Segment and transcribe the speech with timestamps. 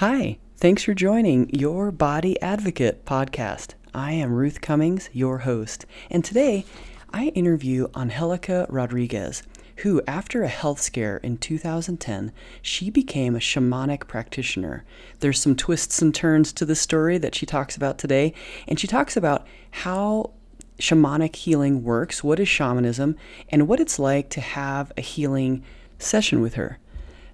[0.00, 3.74] Hi, thanks for joining Your Body Advocate podcast.
[3.92, 6.64] I am Ruth Cummings, your host, and today
[7.12, 9.42] I interview Angelica Rodriguez,
[9.82, 12.32] who, after a health scare in 2010,
[12.62, 14.86] she became a shamanic practitioner.
[15.18, 18.32] There's some twists and turns to the story that she talks about today,
[18.66, 20.30] and she talks about how
[20.78, 23.16] shamanic healing works, what is shamanism,
[23.50, 25.62] and what it's like to have a healing
[25.98, 26.78] session with her.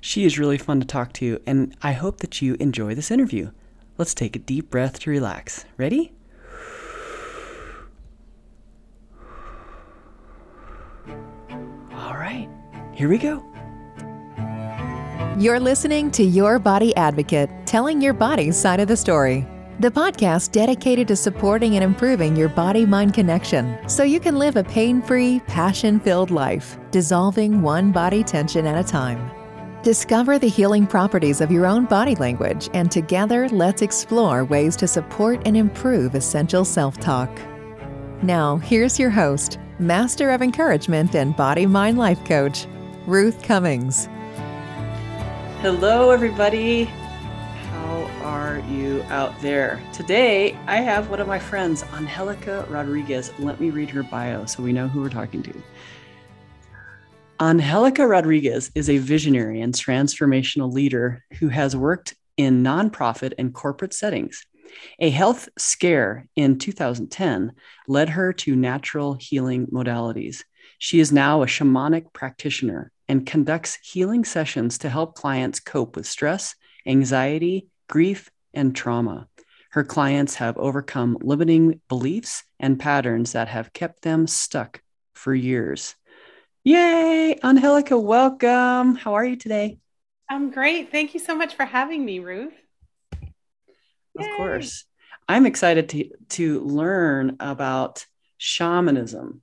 [0.07, 3.50] She is really fun to talk to, and I hope that you enjoy this interview.
[3.98, 5.64] Let's take a deep breath to relax.
[5.77, 6.12] Ready?
[11.92, 12.48] All right,
[12.95, 13.45] here we go.
[15.37, 19.45] You're listening to Your Body Advocate, telling your body's side of the story.
[19.80, 24.55] The podcast dedicated to supporting and improving your body mind connection so you can live
[24.55, 29.35] a pain free, passion filled life, dissolving one body tension at a time.
[29.86, 34.88] Discover the healing properties of your own body language, and together let's explore ways to
[34.88, 37.30] support and improve essential self talk.
[38.20, 42.66] Now, here's your host, Master of Encouragement and Body Mind Life Coach,
[43.06, 44.08] Ruth Cummings.
[45.61, 46.86] Hello, everybody.
[46.86, 49.80] How are you out there?
[49.92, 53.33] Today, I have one of my friends, Angelica Rodriguez.
[53.39, 55.55] Let me read her bio so we know who we're talking to.
[57.39, 63.92] Angelica Rodriguez is a visionary and transformational leader who has worked in nonprofit and corporate
[63.92, 64.47] settings.
[65.01, 67.53] A health scare in 2010
[67.89, 70.45] led her to natural healing modalities.
[70.79, 76.07] She is now a shamanic practitioner and conducts healing sessions to help clients cope with
[76.07, 76.55] stress,
[76.87, 79.29] anxiety, grief, and trauma.
[79.73, 84.81] Her clients have overcome limiting beliefs and patterns that have kept them stuck
[85.12, 85.97] for years.
[86.67, 87.39] Yay!
[87.45, 88.97] Angelica, welcome.
[88.97, 89.78] How are you today?
[90.28, 90.91] I'm great.
[90.91, 92.55] Thank you so much for having me, Ruth.
[94.19, 94.84] Of course.
[95.28, 98.05] I'm excited to, to learn about
[98.36, 99.42] shamanism.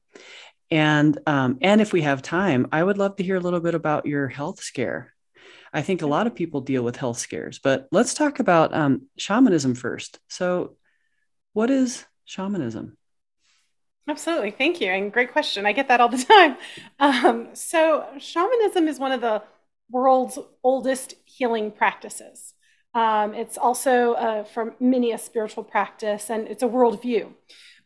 [0.70, 3.74] And um, and if we have time, I would love to hear a little bit
[3.74, 5.14] about your health scare.
[5.72, 9.03] I think a lot of people deal with health scares, but let's talk about um,
[9.18, 10.20] shamanism first.
[10.28, 10.76] So,
[11.53, 12.97] what is shamanism?
[14.08, 14.52] Absolutely.
[14.52, 14.90] Thank you.
[14.91, 15.66] And great question.
[15.66, 16.58] I get that all the time.
[17.00, 19.41] Um, so, shamanism is one of the
[19.90, 22.53] world's oldest healing practices.
[22.94, 27.31] Um, it's also uh, from many a spiritual practice and it's a worldview.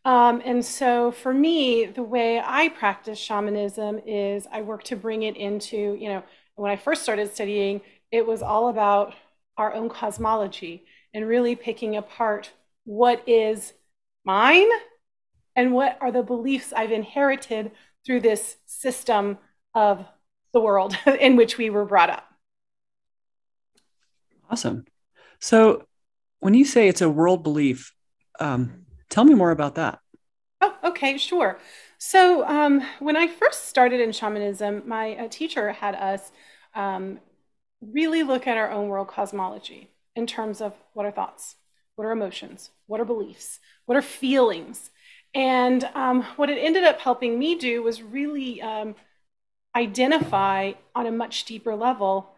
[0.06, 5.24] Um, and so, for me, the way I practice shamanism is I work to bring
[5.24, 6.24] it into, you know,
[6.56, 9.14] when I first started studying, it was all about
[9.58, 12.52] our own cosmology and really picking apart
[12.86, 13.74] what is
[14.26, 14.70] mine
[15.58, 17.72] and what are the beliefs I've inherited
[18.06, 19.40] through this system
[19.74, 20.06] of
[20.54, 22.26] the world in which we were brought up.
[24.50, 24.86] Awesome.
[25.40, 25.84] So,
[26.40, 27.94] when you say it's a world belief,
[28.40, 30.00] um, tell me more about that.
[30.62, 31.60] Oh, okay, sure.
[31.98, 36.32] So, um, when I first started in shamanism, my uh, teacher had us
[36.76, 37.20] um,
[37.82, 41.56] really look at our own world cosmology in terms of what are thoughts,
[41.96, 44.92] what are emotions, what are beliefs, what are feelings,
[45.34, 48.96] and um, what it ended up helping me do was really um,
[49.76, 52.34] identify on a much deeper level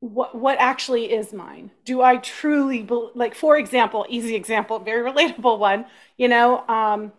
[0.00, 1.70] what, what actually is mine.
[1.84, 5.86] Do I truly, be- like, for example, easy example, very relatable one,
[6.18, 7.12] you know, um,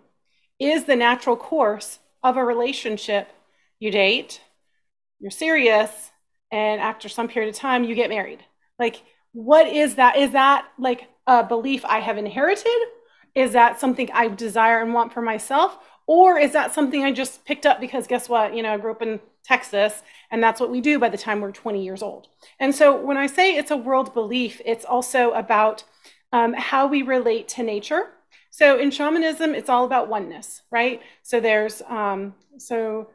[0.60, 3.30] is the natural course of a relationship
[3.80, 4.40] you date,
[5.20, 6.12] you're serious,
[6.52, 8.44] and after some period of time, you get married.
[8.80, 9.02] Like,
[9.34, 10.18] what is that?
[10.18, 12.78] Is that like a belief I have inherited
[13.36, 15.78] is that something I desire and want for myself?
[16.08, 18.56] Or is that something I just picked up because guess what?
[18.56, 21.42] You know, I grew up in Texas and that's what we do by the time
[21.42, 22.28] we're 20 years old.
[22.60, 25.84] And so when I say it's a world belief, it's also about
[26.32, 28.12] um, how we relate to nature.
[28.52, 31.02] So in shamanism, it's all about oneness, right?
[31.24, 33.10] So there's, um, so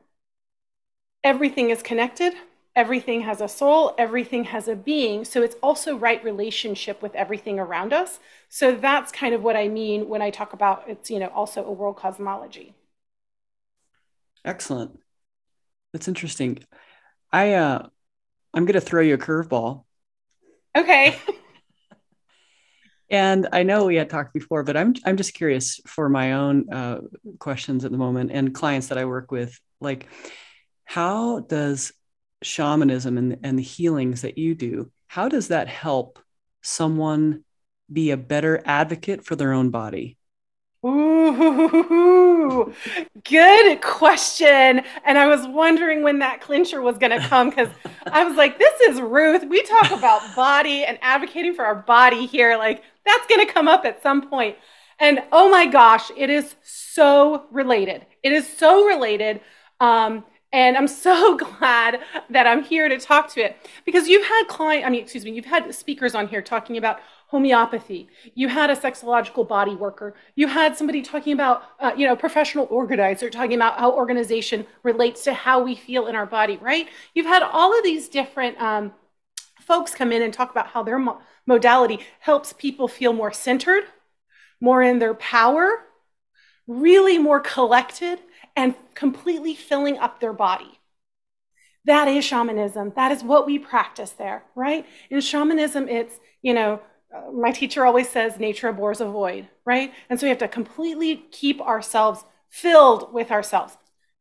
[1.24, 2.34] everything is connected
[2.80, 5.22] everything has a soul, everything has a being.
[5.26, 8.20] So it's also right relationship with everything around us.
[8.48, 11.62] So that's kind of what I mean when I talk about it's, you know, also
[11.62, 12.74] a world cosmology.
[14.46, 14.98] Excellent.
[15.92, 16.64] That's interesting.
[17.30, 17.86] I uh
[18.54, 19.84] I'm going to throw you a curveball.
[20.74, 21.18] Okay.
[23.10, 26.72] and I know we had talked before, but I'm I'm just curious for my own
[26.72, 27.00] uh,
[27.38, 29.60] questions at the moment and clients that I work with.
[29.82, 30.08] Like,
[30.84, 31.92] how does
[32.42, 36.18] shamanism and, and the healings that you do, how does that help
[36.62, 37.44] someone
[37.92, 40.16] be a better advocate for their own body?
[40.84, 42.72] Ooh,
[43.24, 44.82] good question.
[45.04, 47.68] And I was wondering when that clincher was going to come because
[48.06, 49.44] I was like, this is Ruth.
[49.46, 52.56] We talk about body and advocating for our body here.
[52.56, 54.56] Like, that's going to come up at some point.
[54.98, 58.06] And oh my gosh, it is so related.
[58.22, 59.40] It is so related.
[59.80, 62.00] Um, and I'm so glad
[62.30, 65.32] that I'm here to talk to it because you've had client, I mean, excuse me,
[65.32, 68.08] you've had speakers on here talking about homeopathy.
[68.34, 70.14] You had a sexological body worker.
[70.34, 75.22] You had somebody talking about, uh, you know, professional organizer talking about how organization relates
[75.24, 76.88] to how we feel in our body, right?
[77.14, 78.92] You've had all of these different um,
[79.60, 83.84] folks come in and talk about how their mo- modality helps people feel more centered,
[84.60, 85.84] more in their power,
[86.66, 88.18] really more collected,
[88.56, 90.78] and completely filling up their body.
[91.84, 92.92] That is shamanism.
[92.96, 94.86] That is what we practice there, right?
[95.08, 96.80] In shamanism, it's, you know,
[97.14, 99.92] uh, my teacher always says nature abhors a void, right?
[100.08, 103.76] And so we have to completely keep ourselves filled with ourselves.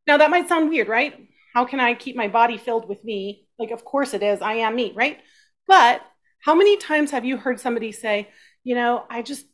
[0.08, 1.28] Now, that might sound weird, right?
[1.54, 3.48] How can I keep my body filled with me?
[3.58, 4.42] Like, of course it is.
[4.42, 5.20] I am me, right?
[5.68, 6.02] But
[6.40, 8.30] how many times have you heard somebody say,
[8.64, 9.46] you know, I just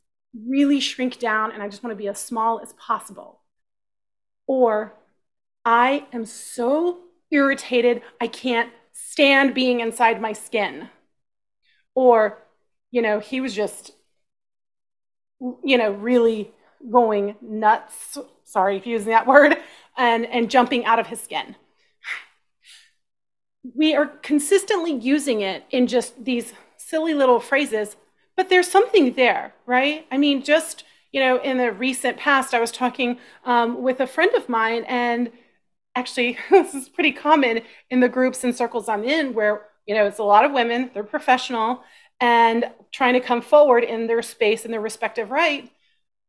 [0.47, 3.41] really shrink down and I just want to be as small as possible?
[4.47, 4.93] Or
[5.63, 6.99] I am so
[7.31, 10.89] irritated, I can't stand being inside my skin.
[11.95, 12.41] Or
[12.91, 13.91] you know, he was just,
[15.63, 16.51] you know, really
[16.89, 18.17] going nuts.
[18.45, 19.57] Sorry for using that word,
[19.97, 21.55] and, and jumping out of his skin.
[23.73, 27.97] We are consistently using it in just these silly little phrases,
[28.37, 30.07] but there's something there, right?
[30.09, 34.05] I mean, just, you know, in the recent past, I was talking um, with a
[34.05, 35.31] friend of mine, and
[35.95, 40.05] actually, this is pretty common in the groups and circles I'm in where, you know,
[40.05, 41.83] it's a lot of women, they're professional,
[42.19, 45.71] and trying to come forward in their space in their respective right.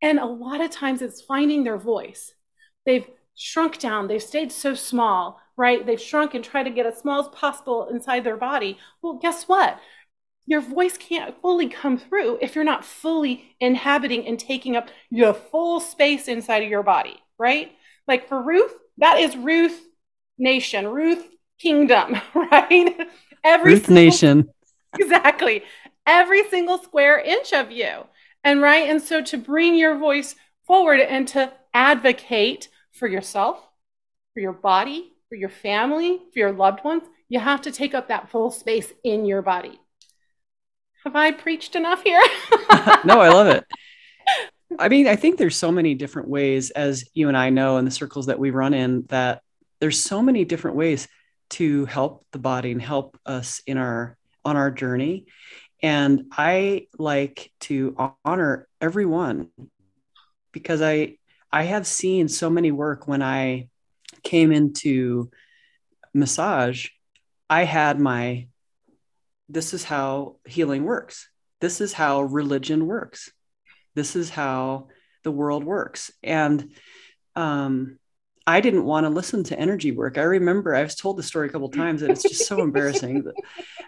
[0.00, 2.35] And a lot of times it's finding their voice.
[2.85, 5.85] They've shrunk down, they've stayed so small, right?
[5.85, 8.79] They've shrunk and tried to get as small as possible inside their body.
[9.03, 9.81] Well, guess what?
[10.46, 15.34] Your voice can't fully come through if you're not fully inhabiting and taking up your
[15.34, 17.72] full space inside of your body, right?
[18.06, 19.87] Like for Ruth, that is Ruth
[20.38, 21.26] Nation, Ruth
[21.58, 23.08] Kingdom, right?
[23.43, 24.48] Every Ruth Nation.
[24.98, 25.62] exactly.
[26.06, 28.04] Every single square inch of you.
[28.44, 28.88] And right.
[28.88, 33.58] And so to bring your voice forward and to advocate for yourself,
[34.34, 38.08] for your body, for your family, for your loved ones, you have to take up
[38.08, 39.81] that full space in your body.
[41.06, 42.20] Have I preached enough here?
[43.05, 43.64] no, I love it.
[44.81, 47.85] I mean, I think there's so many different ways, as you and I know in
[47.85, 49.43] the circles that we run in, that
[49.79, 51.06] there's so many different ways
[51.50, 55.26] to help the body and help us in our on our journey.
[55.81, 57.94] And I like to
[58.25, 59.50] honor everyone
[60.50, 61.19] because I
[61.53, 63.69] I have seen so many work when I
[64.25, 65.31] came into
[66.12, 66.88] massage,
[67.49, 68.49] I had my
[69.48, 71.28] this is how healing works.
[71.60, 73.31] This is how religion works.
[73.94, 74.88] This is how
[75.25, 76.10] the world works.
[76.22, 76.72] And
[77.34, 77.98] um,
[78.46, 80.19] I didn't want to listen to energy work.
[80.19, 83.25] I remember I was told the story a couple times, and it's just so embarrassing
[83.25, 83.34] that,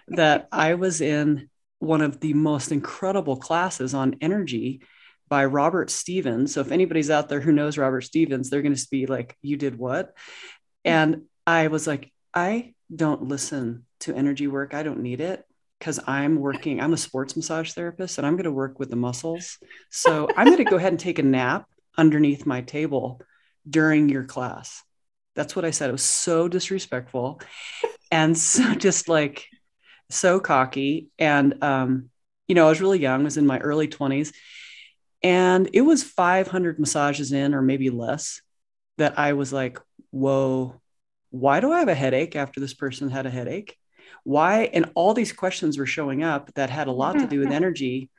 [0.09, 4.81] that I was in one of the most incredible classes on energy
[5.29, 6.53] by Robert Stevens.
[6.53, 9.55] So if anybody's out there who knows Robert Stevens, they're going to be like, "You
[9.55, 10.13] did what?"
[10.83, 14.73] And I was like, "I don't listen to energy work.
[14.73, 15.45] I don't need it."
[15.79, 18.97] Because I'm working, I'm a sports massage therapist and I'm going to work with the
[18.97, 19.57] muscles.
[19.89, 21.67] So I'm going to go ahead and take a nap
[21.97, 23.21] underneath my table
[23.67, 24.83] during your class.
[25.35, 25.89] That's what I said.
[25.89, 27.41] It was so disrespectful
[28.11, 29.47] and so just like
[30.09, 31.07] so cocky.
[31.17, 32.09] And, um,
[32.47, 34.33] you know, I was really young, I was in my early 20s.
[35.21, 38.41] And it was 500 massages in, or maybe less,
[38.97, 39.79] that I was like,
[40.11, 40.79] whoa,
[41.29, 43.78] why do I have a headache after this person had a headache?
[44.23, 44.69] Why?
[44.73, 48.09] And all these questions were showing up that had a lot to do with energy.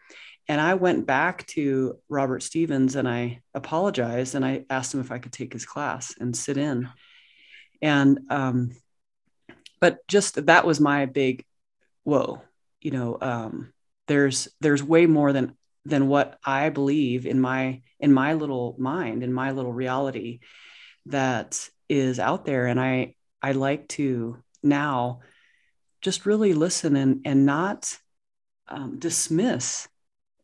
[0.49, 5.13] And I went back to Robert Stevens and I apologized and I asked him if
[5.13, 6.89] I could take his class and sit in.
[7.81, 8.73] And, um,
[9.81, 11.45] but just that was my big,
[12.05, 12.43] whoa,
[12.81, 13.73] you know, um,
[14.09, 19.23] there's, there's way more than, than what I believe in my, in my little mind,
[19.23, 20.41] in my little reality
[21.07, 22.67] that is out there.
[22.67, 25.21] And I, I like to now
[26.01, 27.97] just really listen and, and not
[28.69, 29.89] um, dismiss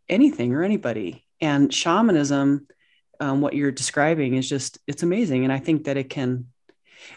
[0.09, 1.25] anything or anybody.
[1.41, 2.67] And shamanism,
[3.21, 5.45] um, what you're describing is just, it's amazing.
[5.45, 6.47] And I think that it can,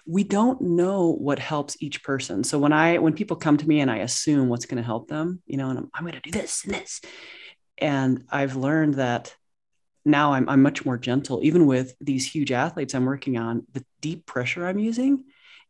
[0.05, 2.43] we don't know what helps each person.
[2.43, 5.07] So when I, when people come to me and I assume what's going to help
[5.07, 7.01] them, you know, and I'm, I'm going to do this and this.
[7.77, 9.35] And I've learned that
[10.05, 13.83] now I'm, I'm much more gentle even with these huge athletes i'm working on the
[14.01, 15.25] deep pressure i'm using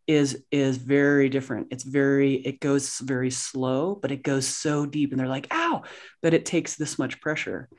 [0.09, 1.67] is is very different.
[1.69, 5.83] It's very it goes very slow but it goes so deep and they're like ow
[6.23, 7.69] but it takes this much pressure.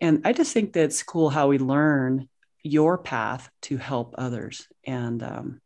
[0.00, 2.28] And i just think that's cool how we learn
[2.62, 5.60] your path to help others and um,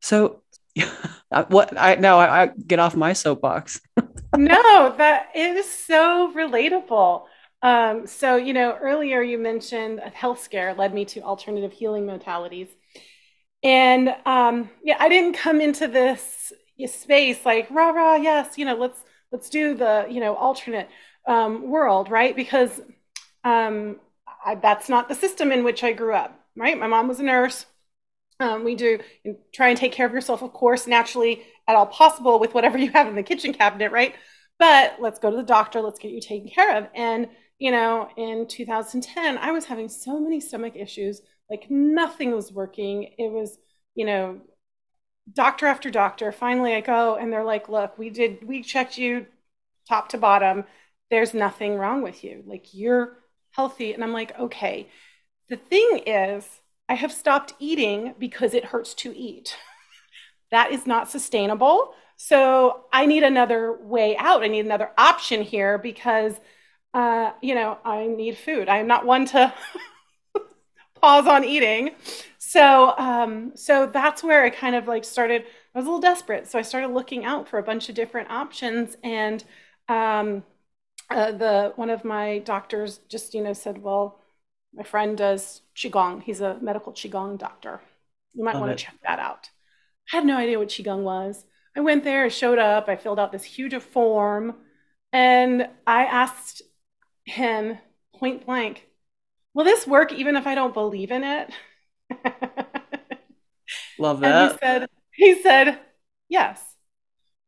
[0.00, 0.42] so
[1.48, 3.80] what i now I, I get off my soapbox.
[4.36, 7.24] No that is so relatable.
[7.62, 12.04] Um, so you know earlier you mentioned a health scare led me to alternative healing
[12.04, 12.68] modalities
[13.62, 16.52] and um, yeah, I didn't come into this
[16.86, 19.00] space like rah rah yes, you know let's
[19.32, 20.88] let's do the you know alternate
[21.26, 22.80] um, world right because
[23.44, 23.96] um,
[24.44, 26.34] I, that's not the system in which I grew up.
[26.56, 27.66] Right, my mom was a nurse.
[28.40, 29.00] Um, we do
[29.52, 32.90] try and take care of yourself, of course, naturally at all possible with whatever you
[32.92, 34.14] have in the kitchen cabinet, right?
[34.58, 35.80] But let's go to the doctor.
[35.80, 36.88] Let's get you taken care of.
[36.94, 42.52] And you know, in 2010, I was having so many stomach issues like nothing was
[42.52, 43.14] working.
[43.18, 43.58] It was,
[43.94, 44.40] you know,
[45.32, 46.32] doctor after doctor.
[46.32, 49.26] Finally, I go and they're like, look, we did, we checked you
[49.88, 50.64] top to bottom.
[51.10, 52.42] There's nothing wrong with you.
[52.46, 53.18] Like you're
[53.50, 53.92] healthy.
[53.92, 54.88] And I'm like, okay.
[55.48, 56.46] The thing is,
[56.88, 59.56] I have stopped eating because it hurts to eat.
[60.50, 61.94] that is not sustainable.
[62.16, 64.42] So I need another way out.
[64.42, 66.34] I need another option here because,
[66.92, 68.68] uh, you know, I need food.
[68.68, 69.52] I am not one to
[71.00, 71.94] pause on eating.
[72.38, 75.44] So, um, so that's where I kind of like started.
[75.74, 78.30] I was a little desperate, so I started looking out for a bunch of different
[78.30, 78.96] options.
[79.02, 79.44] And
[79.88, 80.44] um,
[81.10, 84.20] uh, the one of my doctors just you know said, "Well,
[84.74, 86.22] my friend does qigong.
[86.22, 87.80] He's a medical qigong doctor.
[88.34, 89.50] You might want to check that out."
[90.12, 91.44] I had no idea what qigong was.
[91.76, 94.56] I went there, I showed up, I filled out this huge form,
[95.12, 96.62] and I asked
[97.24, 97.78] him
[98.14, 98.87] point blank,
[99.58, 101.50] will this work even if I don't believe in it?
[103.98, 104.32] Love that.
[104.32, 105.80] And he said, he said,
[106.28, 106.62] yes,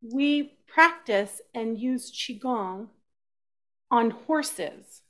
[0.02, 2.88] we practice and use Qigong
[3.92, 5.02] on horses.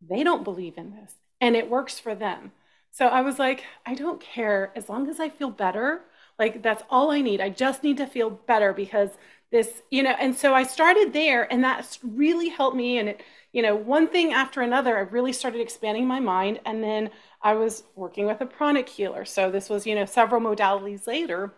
[0.00, 2.52] They don't believe in this and it works for them.
[2.92, 6.00] So I was like, I don't care as long as I feel better.
[6.38, 7.42] Like that's all I need.
[7.42, 9.10] I just need to feel better because
[9.52, 13.22] this, you know, and so I started there and that's really helped me and it
[13.56, 16.60] you know, one thing after another, I really started expanding my mind.
[16.66, 17.08] And then
[17.40, 19.24] I was working with a pranic healer.
[19.24, 21.54] So this was, you know, several modalities later.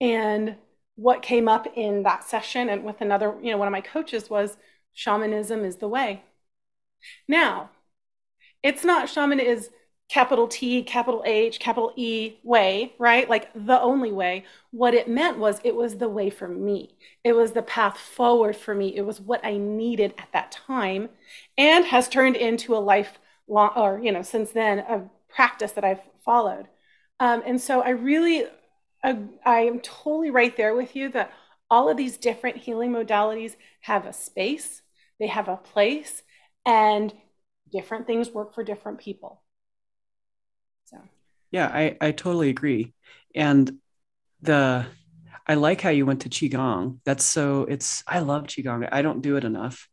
[0.00, 0.54] And
[0.94, 4.30] what came up in that session and with another, you know, one of my coaches
[4.30, 4.56] was
[4.92, 6.22] shamanism is the way.
[7.26, 7.70] Now,
[8.62, 9.70] it's not shaman is
[10.10, 13.30] capital T, capital H, capital E way, right?
[13.30, 14.44] Like the only way.
[14.72, 16.96] What it meant was it was the way for me.
[17.22, 18.96] It was the path forward for me.
[18.96, 21.10] It was what I needed at that time
[21.56, 26.02] and has turned into a lifelong, or, you know, since then, a practice that I've
[26.24, 26.66] followed.
[27.20, 28.46] Um, and so I really,
[29.04, 29.14] uh,
[29.46, 31.32] I am totally right there with you that
[31.70, 34.82] all of these different healing modalities have a space,
[35.20, 36.22] they have a place,
[36.66, 37.14] and
[37.70, 39.42] different things work for different people.
[41.50, 42.94] Yeah, I, I totally agree.
[43.34, 43.78] And
[44.42, 44.86] the
[45.46, 46.98] I like how you went to Qigong.
[47.04, 48.88] That's so it's I love Qigong.
[48.90, 49.88] I don't do it enough.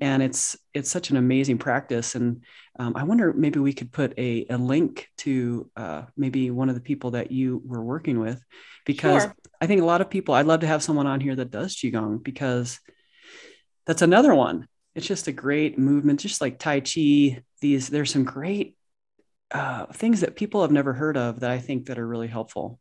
[0.00, 2.14] And it's it's such an amazing practice.
[2.14, 2.44] And
[2.78, 6.76] um, I wonder maybe we could put a, a link to uh, maybe one of
[6.76, 8.42] the people that you were working with,
[8.86, 9.34] because sure.
[9.60, 10.34] I think a lot of people.
[10.34, 12.78] I'd love to have someone on here that does qigong because
[13.86, 14.68] that's another one.
[14.94, 17.42] It's just a great movement, just like Tai Chi.
[17.60, 18.76] These there's some great
[19.50, 22.78] uh, things that people have never heard of that I think that are really helpful.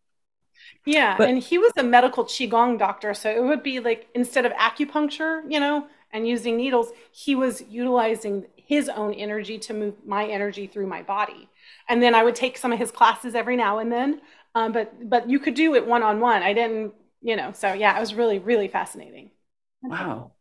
[0.85, 4.45] Yeah, but, and he was a medical qigong doctor, so it would be like instead
[4.45, 9.95] of acupuncture, you know, and using needles, he was utilizing his own energy to move
[10.05, 11.49] my energy through my body.
[11.87, 14.21] And then I would take some of his classes every now and then,
[14.55, 16.43] um, but but you could do it one on one.
[16.43, 19.31] I didn't, you know, so yeah, it was really really fascinating.
[19.81, 20.31] Wow.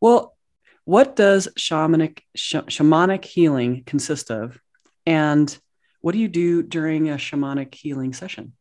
[0.00, 0.36] Well,
[0.84, 4.58] what does shamanic sh- shamanic healing consist of?
[5.06, 5.56] And
[6.00, 8.54] what do you do during a shamanic healing session?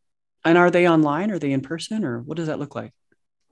[0.46, 1.32] And are they online?
[1.32, 2.04] Are they in person?
[2.04, 2.94] Or what does that look like?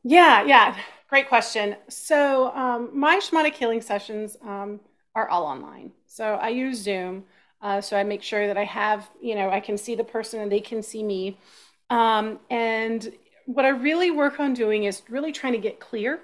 [0.03, 0.75] Yeah, yeah.
[1.09, 1.75] Great question.
[1.89, 4.79] So, um, my shamanic healing sessions um,
[5.15, 5.91] are all online.
[6.05, 7.25] So, I use Zoom.
[7.61, 10.41] Uh, so, I make sure that I have, you know, I can see the person
[10.41, 11.37] and they can see me.
[11.89, 13.13] Um, and
[13.45, 16.19] what I really work on doing is really trying to get clear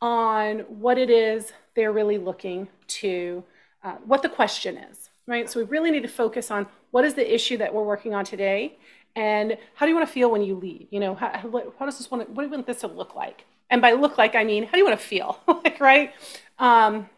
[0.00, 3.44] on what it is they're really looking to,
[3.84, 5.48] uh, what the question is right?
[5.48, 8.24] So we really need to focus on what is the issue that we're working on
[8.24, 8.78] today,
[9.14, 10.88] and how do you want to feel when you leave?
[10.90, 11.30] You know, how,
[11.78, 12.26] how does this want?
[12.26, 13.44] To, what do you want this to look like?
[13.70, 15.38] And by look like, I mean how do you want to feel?
[15.46, 16.12] like, right?
[16.58, 17.08] Um,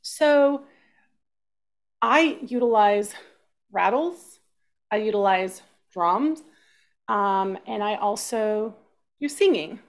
[0.00, 0.62] so
[2.00, 3.14] I utilize
[3.70, 4.40] rattles,
[4.90, 5.62] I utilize
[5.92, 6.42] drums,
[7.08, 8.74] um, and I also
[9.20, 9.80] do singing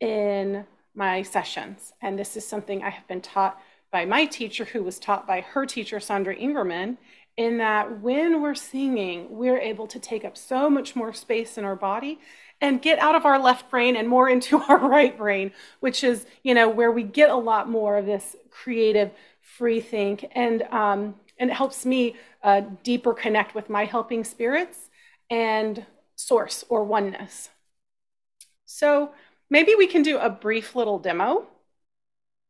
[0.00, 1.92] in my sessions.
[2.02, 3.58] And this is something I have been taught
[3.92, 6.96] by my teacher, who was taught by her teacher, Sandra Ingerman,
[7.36, 11.64] in that when we're singing, we're able to take up so much more space in
[11.64, 12.18] our body
[12.60, 16.26] and get out of our left brain and more into our right brain, which is,
[16.42, 20.26] you know, where we get a lot more of this creative free think.
[20.32, 24.90] And, um, and it helps me uh, deeper connect with my helping spirits
[25.30, 25.84] and
[26.16, 27.50] source or oneness.
[28.64, 29.12] So
[29.50, 31.46] maybe we can do a brief little demo.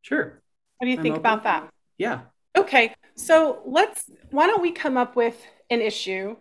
[0.01, 0.42] Sure.
[0.83, 1.21] What do you I'm think open.
[1.21, 1.69] about that?
[1.97, 2.19] Yeah.
[2.57, 2.93] Okay.
[3.15, 6.35] So let's, why don't we come up with an issue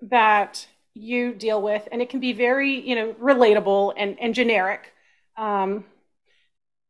[0.00, 4.94] that you deal with, and it can be very, you know, relatable and, and generic.
[5.36, 5.84] Um,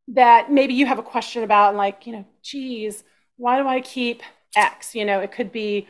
[0.07, 3.03] that maybe you have a question about, like, you know, geez,
[3.35, 4.23] why do I keep
[4.55, 4.95] X?
[4.95, 5.89] You know, it could be,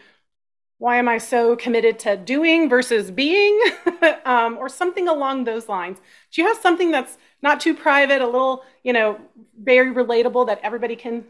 [0.80, 3.62] why am I so committed to doing versus being,
[4.26, 6.00] um, or something along those lines.
[6.32, 9.20] Do you have something that's not too private, a little, you know,
[9.62, 11.26] very relatable that everybody can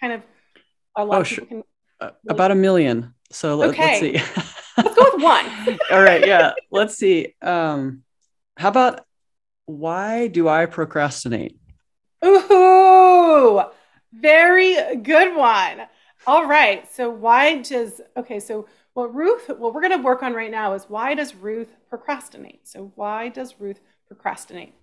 [0.00, 0.22] kind of,
[0.96, 1.44] a lot oh, of sure.
[1.44, 1.62] Can
[2.00, 3.14] uh, about a million.
[3.30, 4.00] So let, okay.
[4.00, 4.52] let's see.
[4.78, 5.78] let's go with one.
[5.90, 6.24] All right.
[6.26, 6.52] Yeah.
[6.70, 7.34] Let's see.
[7.42, 8.04] Um,
[8.56, 9.04] how about
[9.66, 11.58] why do I procrastinate?
[12.24, 13.62] Ooh,
[14.12, 15.82] very good one.
[16.26, 16.90] All right.
[16.92, 20.74] So why does okay, so what Ruth what we're going to work on right now
[20.74, 22.66] is why does Ruth procrastinate?
[22.68, 24.74] So why does Ruth procrastinate?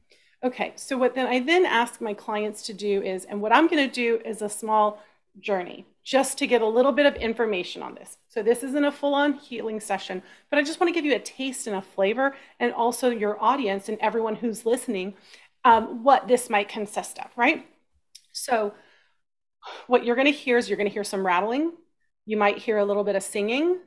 [0.43, 3.67] Okay, so what then I then ask my clients to do is, and what I'm
[3.67, 5.01] going to do is a small
[5.39, 8.17] journey just to get a little bit of information on this.
[8.27, 11.19] So this isn't a full-on healing session, but I just want to give you a
[11.19, 15.13] taste and a flavor, and also your audience and everyone who's listening,
[15.63, 17.65] um, what this might consist of, right?
[18.33, 18.73] So
[19.87, 21.71] what you're going to hear is you're going to hear some rattling.
[22.25, 23.77] You might hear a little bit of singing,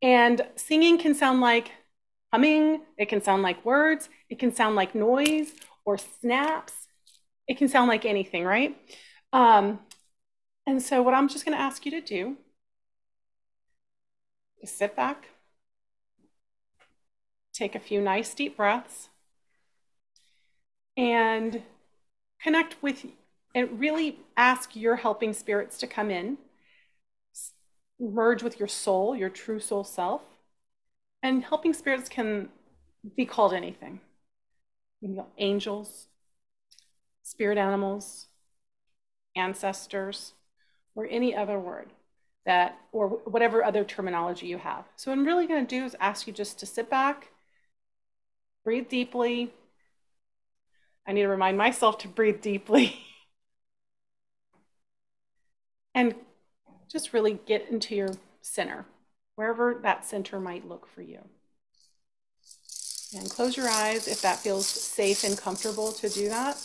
[0.00, 1.70] and singing can sound like
[2.32, 2.80] humming.
[2.96, 4.08] It can sound like words.
[4.30, 5.52] It can sound like noise
[5.88, 6.86] or snaps.
[7.48, 8.76] It can sound like anything, right?
[9.32, 9.80] Um,
[10.66, 12.36] and so, what I'm just going to ask you to do
[14.60, 15.28] is sit back,
[17.54, 19.08] take a few nice deep breaths,
[20.94, 21.62] and
[22.42, 23.06] connect with
[23.54, 26.36] and really ask your helping spirits to come in,
[27.98, 30.20] merge with your soul, your true soul self.
[31.22, 32.50] And helping spirits can
[33.16, 34.00] be called anything
[35.00, 36.08] you know, angels,
[37.22, 38.26] spirit animals,
[39.36, 40.34] ancestors
[40.94, 41.90] or any other word
[42.44, 44.84] that, or whatever other terminology you have.
[44.96, 47.28] So what I'm really going to do is ask you just to sit back,
[48.64, 49.52] breathe deeply.
[51.06, 52.98] I need to remind myself to breathe deeply.
[55.94, 56.14] and
[56.90, 58.86] just really get into your center,
[59.36, 61.20] wherever that center might look for you.
[63.14, 66.56] And close your eyes if that feels safe and comfortable to do that.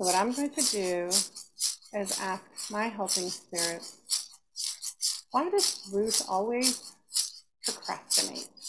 [0.00, 1.06] So what I'm going to do
[1.92, 3.82] is ask my helping spirit,
[5.30, 6.89] why does Ruth always
[8.20, 8.50] procrastinate?
[8.50, 8.59] And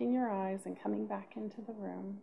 [0.00, 2.20] blinking your eyes and coming back into the room.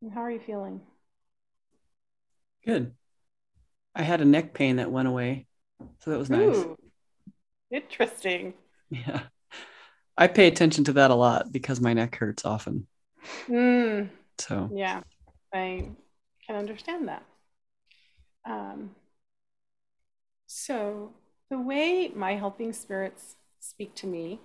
[0.00, 0.80] And how are you feeling?
[2.64, 2.94] Good.
[3.94, 5.46] I had a neck pain that went away,
[6.00, 6.64] so that was nice.
[6.64, 6.76] Ooh,
[7.70, 8.54] interesting.
[8.90, 9.22] Yeah.
[10.16, 12.86] I pay attention to that a lot because my neck hurts often.
[13.48, 15.02] Mm, So, yeah,
[15.52, 15.90] I
[16.46, 17.24] can understand that.
[18.44, 18.94] Um,
[20.46, 21.14] so,
[21.50, 24.40] the way my helping spirits speak to me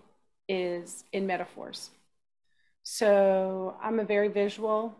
[0.49, 1.91] is in metaphors.
[2.83, 4.95] So, I'm a very visual.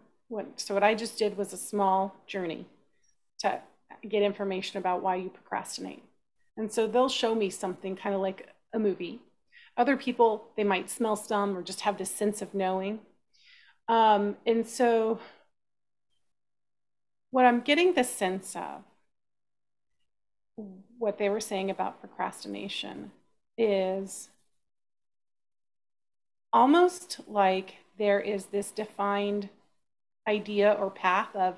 [0.57, 2.65] So, what I just did was a small journey
[3.39, 3.61] to
[4.07, 6.03] get information about why you procrastinate.
[6.57, 9.19] And so, they'll show me something kind of like a movie.
[9.77, 12.99] Other people, they might smell some or just have this sense of knowing.
[13.87, 15.19] Um, and so,
[17.31, 18.83] what I'm getting the sense of,
[20.97, 23.11] what they were saying about procrastination,
[23.57, 24.29] is
[26.51, 29.49] almost like there is this defined
[30.27, 31.55] idea or path of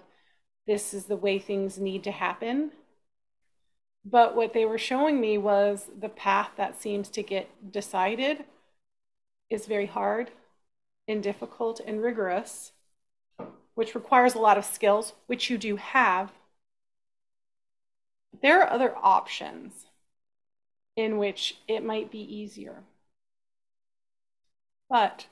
[0.66, 2.72] this is the way things need to happen.
[4.04, 8.46] But what they were showing me was the path that seems to get decided
[9.50, 10.32] is very hard
[11.08, 12.74] and difficult and rigorous,
[13.76, 16.32] which requires a lot of skills, which you do have.
[18.42, 19.86] There are other options
[20.96, 22.84] in which it might be easier.
[24.90, 25.28] But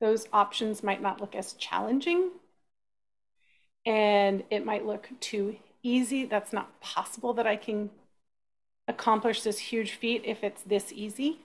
[0.00, 2.30] those options might not look as challenging
[3.84, 6.24] and it might look too easy.
[6.24, 7.90] That's not possible that I can
[8.88, 11.40] accomplish this huge feat if it's this easy.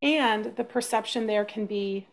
[0.00, 2.06] And the perception there can be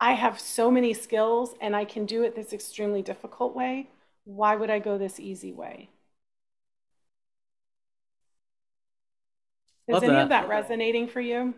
[0.00, 3.88] I have so many skills and I can do it this extremely difficult way.
[4.28, 5.88] Why would I go this easy way?
[9.86, 10.22] Is Love any that.
[10.24, 11.54] of that resonating for you?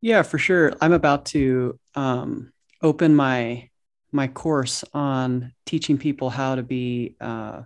[0.00, 0.72] yeah, for sure.
[0.80, 3.68] I'm about to um, open my
[4.12, 7.62] my course on teaching people how to be uh,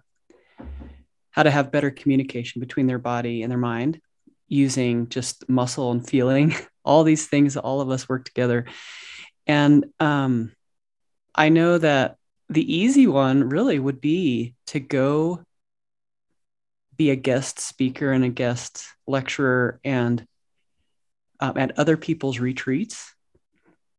[1.33, 4.01] how to have better communication between their body and their mind
[4.49, 8.65] using just muscle and feeling all these things all of us work together
[9.47, 10.53] and um,
[11.35, 12.17] i know that
[12.49, 15.41] the easy one really would be to go
[16.97, 20.27] be a guest speaker and a guest lecturer and
[21.41, 23.15] um, at other people's retreats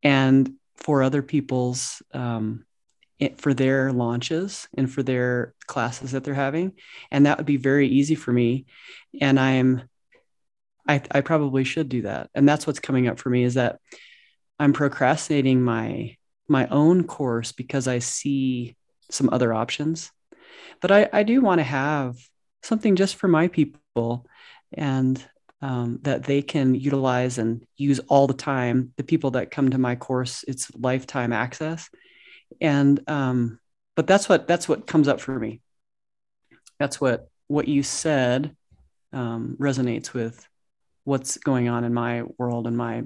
[0.01, 2.65] and for other people's um,
[3.19, 6.73] it, for their launches and for their classes that they're having.
[7.11, 8.65] And that would be very easy for me.
[9.19, 9.83] And i'm
[10.89, 12.29] I, I probably should do that.
[12.33, 13.79] And that's what's coming up for me is that
[14.59, 16.15] i'm procrastinating my
[16.47, 18.75] my own course because i see
[19.09, 20.11] some other options
[20.81, 22.15] but i i do want to have
[22.63, 24.25] something just for my people
[24.73, 25.23] and
[25.61, 28.93] um, that they can utilize and use all the time.
[28.97, 31.89] The people that come to my course, it's lifetime access,
[32.61, 33.59] and um,
[33.95, 35.61] but that's what that's what comes up for me.
[36.79, 38.55] That's what what you said
[39.13, 40.47] um, resonates with
[41.05, 43.03] what's going on in my world and my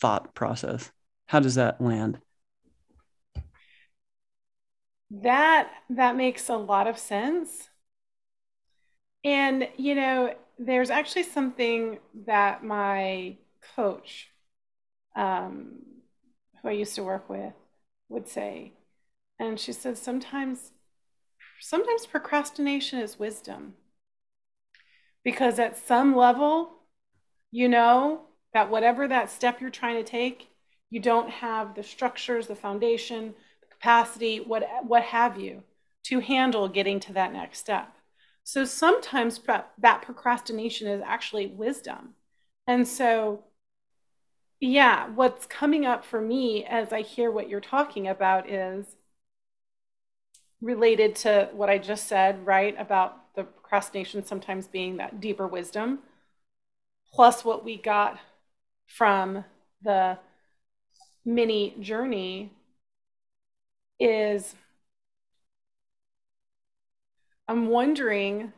[0.00, 0.90] thought process.
[1.26, 2.18] How does that land?
[5.20, 7.68] That that makes a lot of sense.
[9.22, 13.36] And you know, there's actually something that my
[13.76, 14.30] coach,
[15.14, 15.80] um,
[16.62, 17.52] who I used to work with,
[18.08, 18.72] would say.
[19.38, 20.72] And she says sometimes
[21.60, 23.74] sometimes procrastination is wisdom.
[25.24, 26.72] Because at some level,
[27.50, 28.22] you know
[28.54, 30.48] that whatever that step you're trying to take,
[30.90, 33.34] you don't have the structures, the foundation,
[33.82, 35.62] capacity, what what have you,
[36.04, 37.92] to handle getting to that next step.
[38.44, 39.40] So sometimes
[39.78, 42.14] that procrastination is actually wisdom.
[42.66, 43.44] And so,
[44.60, 48.96] yeah, what's coming up for me as I hear what you're talking about is
[50.60, 52.76] related to what I just said, right?
[52.78, 56.00] About the procrastination sometimes being that deeper wisdom,
[57.12, 58.18] plus what we got
[58.86, 59.44] from
[59.82, 60.18] the
[61.24, 62.52] mini journey
[64.02, 64.56] is
[67.46, 68.52] I'm wondering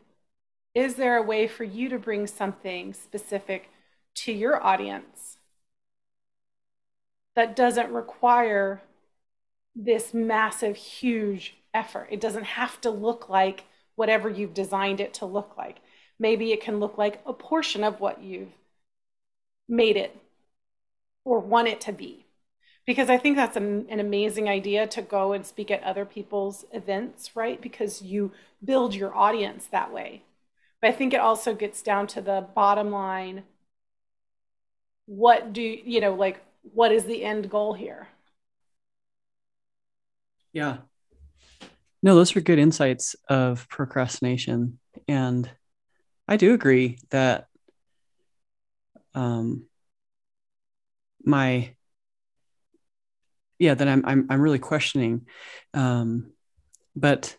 [0.74, 3.70] is there a way for you to bring something specific
[4.14, 5.38] to your audience
[7.36, 8.82] that doesn't require
[9.76, 12.08] this massive, huge effort?
[12.10, 15.78] It doesn't have to look like whatever you've designed it to look like.
[16.18, 18.56] Maybe it can look like a portion of what you've
[19.68, 20.16] made it
[21.24, 22.23] or want it to be
[22.86, 26.64] because I think that's an, an, amazing idea to go and speak at other people's
[26.72, 27.60] events, right?
[27.60, 30.22] Because you build your audience that way.
[30.80, 33.44] but I think it also gets down to the bottom line.
[35.06, 38.08] What do you know, like, what is the end goal here?
[40.52, 40.78] Yeah.
[42.02, 44.78] No, those are good insights of procrastination.
[45.08, 45.50] And
[46.28, 47.48] I do agree that
[49.14, 49.66] um,
[51.24, 51.74] my
[53.64, 55.26] yeah that I'm I'm I'm really questioning,
[55.72, 56.32] um,
[56.94, 57.36] but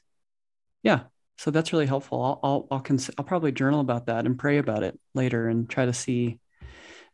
[0.82, 1.02] yeah,
[1.38, 2.22] so that's really helpful.
[2.22, 5.70] I'll I'll I'll, cons- I'll probably journal about that and pray about it later and
[5.70, 6.40] try to see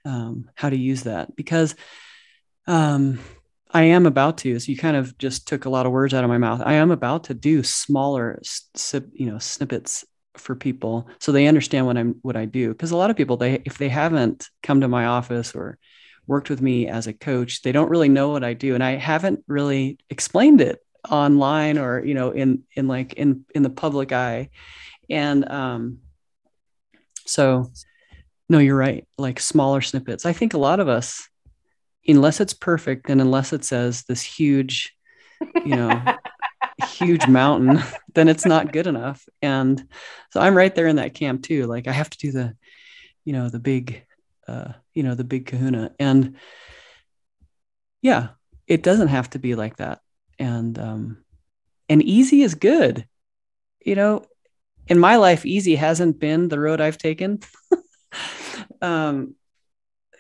[0.06, 1.76] um, how to use that because
[2.68, 3.20] um,
[3.70, 4.60] I am about to.
[4.60, 6.62] So you kind of just took a lot of words out of my mouth.
[6.64, 8.42] I am about to do smaller,
[9.14, 10.06] you know, snippets
[10.38, 12.70] for people so they understand what I'm what I do.
[12.70, 15.78] Because a lot of people, they if they haven't come to my office or
[16.32, 18.96] worked with me as a coach, they don't really know what I do, and I
[18.96, 24.14] haven't really explained it online or you know in in like in in the public
[24.14, 24.50] eye,
[25.10, 26.00] and um,
[27.28, 27.70] so
[28.50, 29.06] no, you're right.
[29.18, 30.26] Like smaller snippets.
[30.26, 31.28] I think a lot of us,
[32.08, 34.96] unless it's perfect and unless it says this huge,
[35.66, 36.02] you know.
[36.88, 37.80] huge mountain,
[38.16, 39.28] then it's not good enough.
[39.42, 39.88] And
[40.32, 41.68] so I'm right there in that camp too.
[41.68, 42.56] Like I have to do the,
[43.24, 44.04] you know, the big,
[44.48, 45.94] uh, you know, the big kahuna.
[46.00, 46.38] And
[48.02, 48.30] yeah,
[48.68, 50.00] it doesn't have to be like that.
[50.40, 51.24] And, um,
[51.90, 53.08] and easy is good.
[53.86, 54.26] You know,
[54.88, 57.40] in my life, easy hasn't been the road I've taken.
[58.82, 59.36] um,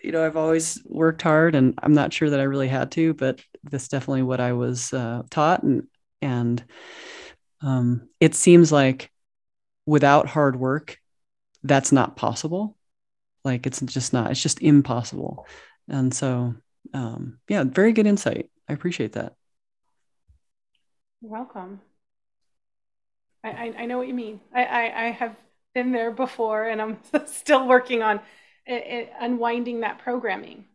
[0.04, 3.14] you know, I've always worked hard and I'm not sure that I really had to,
[3.14, 5.64] but that's definitely what I was uh, taught.
[5.64, 5.88] And
[6.22, 6.64] and
[7.62, 9.12] um, it seems like
[9.86, 10.98] without hard work,
[11.64, 12.78] that's not possible.
[13.43, 15.47] Like it's just not, it's just impossible.
[15.88, 16.56] And so,
[16.93, 18.49] um, yeah, very good insight.
[18.67, 19.34] I appreciate that.
[21.21, 21.82] You're welcome.
[23.43, 24.39] I, I, I know what you mean.
[24.54, 25.36] I, I, I, have
[25.73, 28.19] been there before and I'm still working on
[28.65, 30.65] it, it, unwinding that programming.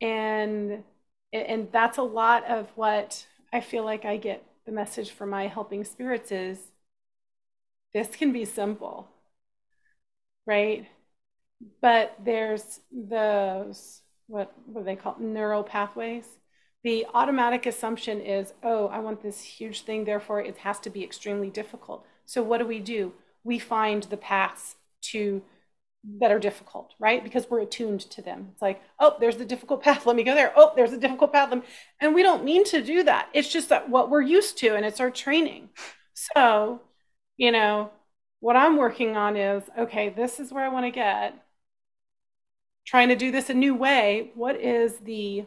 [0.00, 0.84] And,
[1.32, 5.26] eh, and that's a lot of what I feel like I get the message for
[5.26, 6.58] my helping spirits is
[7.92, 9.08] this can be simple,
[10.46, 10.86] right?
[11.80, 16.26] But there's those, what, what they call neural pathways.
[16.82, 21.04] The automatic assumption is, oh, I want this huge thing, therefore it has to be
[21.04, 22.06] extremely difficult.
[22.24, 23.12] So what do we do?
[23.44, 25.42] We find the paths to
[26.20, 27.22] that are difficult, right?
[27.22, 28.48] Because we're attuned to them.
[28.52, 30.06] It's like, oh, there's the difficult path.
[30.06, 30.52] Let me go there.
[30.56, 31.52] Oh, there's a difficult path.
[32.00, 33.28] And we don't mean to do that.
[33.34, 35.68] It's just that what we're used to and it's our training.
[36.14, 36.80] So,
[37.36, 37.90] you know,
[38.40, 41.34] what I'm working on is okay, this is where I want to get.
[42.90, 44.32] Trying to do this a new way.
[44.34, 45.44] What is the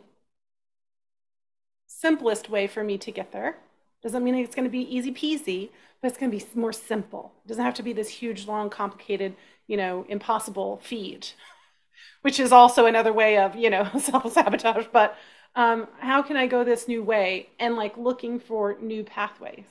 [1.87, 3.57] simplest way for me to get there?
[4.01, 5.69] Doesn't mean it's going to be easy peasy,
[6.01, 7.33] but it's going to be more simple.
[7.43, 9.35] It doesn't have to be this huge, long, complicated
[9.67, 11.35] you know, impossible feat,
[12.21, 14.85] which is also another way of, you know, self-sabotage.
[14.93, 15.17] But
[15.55, 19.65] um, how can I go this new way and like looking for new pathways?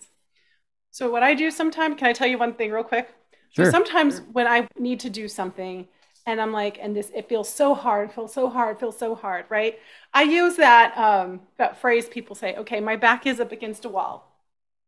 [0.90, 3.08] So what I do sometimes, can I tell you one thing real quick?
[3.50, 3.64] Sure.
[3.64, 5.88] So sometimes when I need to do something
[6.26, 9.46] and I'm like, and this, it feels so hard, feels so hard, feels so hard,
[9.48, 9.78] right?
[10.14, 13.88] I use that, um, that phrase people say, okay, my back is up against a
[13.88, 14.28] wall.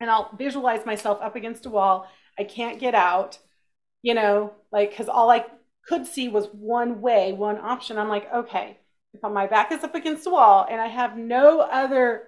[0.00, 2.08] And I'll visualize myself up against a wall.
[2.38, 3.38] I can't get out
[4.02, 5.44] you know, like, because all I
[5.88, 7.98] could see was one way, one option.
[7.98, 8.78] I'm like, okay,
[9.14, 12.24] if my back is up against the wall and I have no other,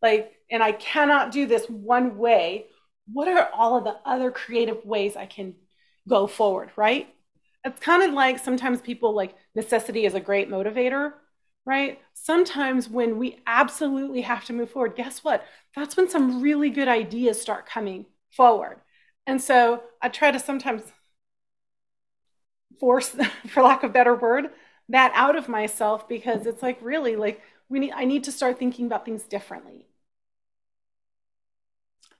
[0.00, 2.66] like, and I cannot do this one way,
[3.12, 5.54] what are all of the other creative ways I can
[6.08, 7.12] go forward, right?
[7.64, 11.12] It's kind of like sometimes people like necessity is a great motivator,
[11.64, 12.00] right?
[12.14, 15.44] Sometimes when we absolutely have to move forward, guess what?
[15.76, 18.80] That's when some really good ideas start coming forward.
[19.26, 20.82] And so I try to sometimes
[22.80, 23.14] force,
[23.48, 24.50] for lack of better word,
[24.88, 28.58] that out of myself because it's like really like we need I need to start
[28.58, 29.86] thinking about things differently.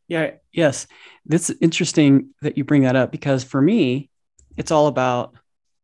[0.09, 0.87] Yeah, yes.
[1.31, 4.11] It's interesting that you bring that up because for me,
[4.57, 5.35] it's all about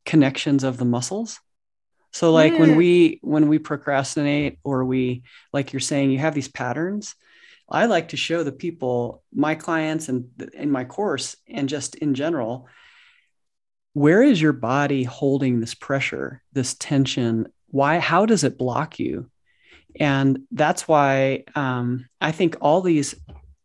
[0.05, 1.41] connections of the muscles.
[2.13, 2.59] So like mm.
[2.59, 7.15] when we when we procrastinate or we like you're saying you have these patterns,
[7.69, 12.15] I like to show the people, my clients and in my course and just in
[12.15, 12.67] general,
[13.93, 17.49] where is your body holding this pressure, this tension?
[17.69, 19.31] Why, how does it block you?
[19.99, 23.15] And that's why um, I think all these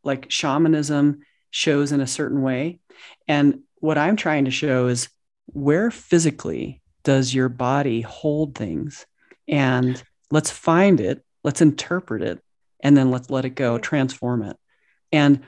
[0.03, 2.79] like shamanism shows in a certain way.
[3.27, 5.09] And what I'm trying to show is
[5.47, 9.05] where physically does your body hold things?
[9.45, 12.39] And let's find it, let's interpret it,
[12.79, 14.55] and then let's let it go, transform it.
[15.11, 15.43] And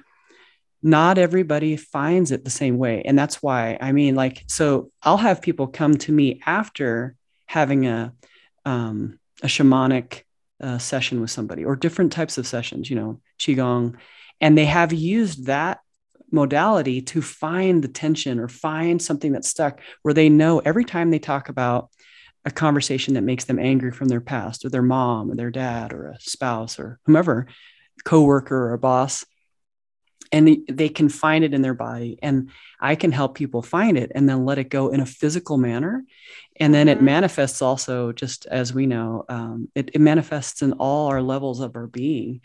[0.84, 3.04] not everybody finds it the same way.
[3.06, 7.88] And that's why, I mean, like, so I'll have people come to me after having
[7.88, 8.12] a,
[8.66, 10.24] um, a shamanic
[10.60, 13.96] uh, session with somebody or different types of sessions, you know, Qigong,
[14.42, 15.80] and they have used that
[16.32, 21.12] modality to find the tension or find something that's stuck where they know every time
[21.12, 21.90] they talk about
[22.46, 25.94] a conversation that makes them angry from their past or their mom or their dad
[25.94, 27.48] or a spouse or whomever,
[28.04, 29.26] coworker or a boss,
[30.32, 34.12] and they can find it in their body and i can help people find it
[34.16, 36.04] and then let it go in a physical manner
[36.60, 37.06] and then it mm-hmm.
[37.06, 41.76] manifests also just as we know um, it, it, manifests in all our levels of
[41.76, 42.42] our being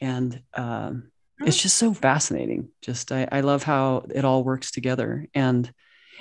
[0.00, 2.68] and um, it's just so fascinating.
[2.82, 5.26] Just I, I love how it all works together.
[5.34, 5.70] And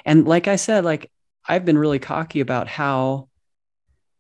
[0.06, 1.12] and like i said like
[1.48, 3.30] i've been really cocky about how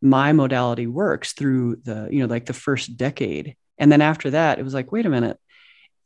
[0.02, 3.56] my modality works through the you know like the first decade.
[3.80, 5.38] And then after that it was like wait a minute.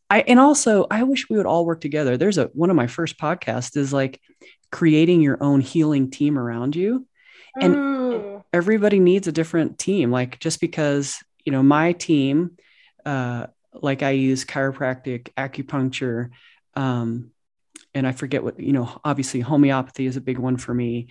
[0.09, 2.17] I and also i wish we would all work together.
[2.17, 4.19] There's a one of my first podcasts is like
[4.71, 7.05] creating your own healing team around you.
[7.59, 8.43] And mm.
[8.53, 10.11] everybody needs a different team.
[10.11, 12.57] Like just because you know my team
[13.05, 16.29] uh like I use chiropractic, acupuncture,
[16.75, 17.31] um,
[17.93, 21.07] and I forget what, you know, obviously homeopathy is a big one for me.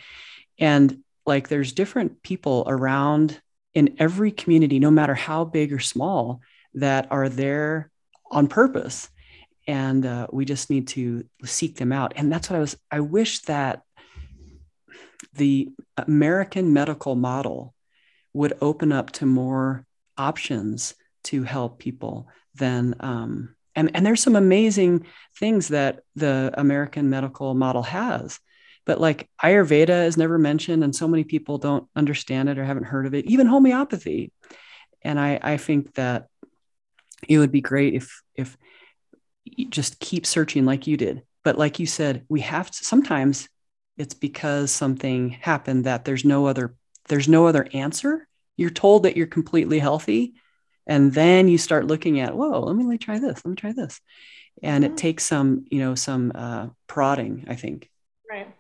[0.59, 3.41] And like there's different people around
[3.75, 6.41] in every community, no matter how big or small,
[6.75, 7.91] that are there
[8.31, 9.09] on purpose.
[9.67, 12.15] And uh, we just need to seek them out.
[12.17, 13.83] And that's what I was, I wish that
[15.35, 17.75] the American medical model
[18.33, 20.95] would open up to more options
[21.25, 22.29] to help people
[22.61, 28.39] then um, and and there's some amazing things that the American medical model has.
[28.87, 32.85] But like Ayurveda is never mentioned, and so many people don't understand it or haven't
[32.85, 33.27] heard of it.
[33.27, 34.33] Even homeopathy,
[35.03, 36.29] and I I think that
[37.29, 38.57] it would be great if if
[39.45, 41.23] you just keep searching like you did.
[41.43, 43.49] But like you said, we have to sometimes
[43.97, 46.75] it's because something happened that there's no other
[47.09, 48.27] there's no other answer.
[48.57, 50.35] You're told that you're completely healthy,
[50.87, 53.57] and then you start looking at whoa let me, let me try this let me
[53.57, 54.01] try this.
[54.63, 54.95] And mm-hmm.
[54.95, 57.91] it takes some you know some uh, prodding i think.
[58.31, 58.55] Right.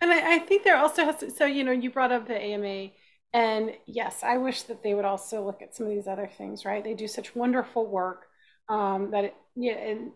[0.00, 2.40] And I, I, think there also has to, so you know you brought up the
[2.40, 2.90] ama
[3.32, 6.64] and yes i wish that they would also look at some of these other things
[6.64, 6.84] right?
[6.84, 8.26] They do such wonderful work
[8.68, 10.12] um, that it, yeah and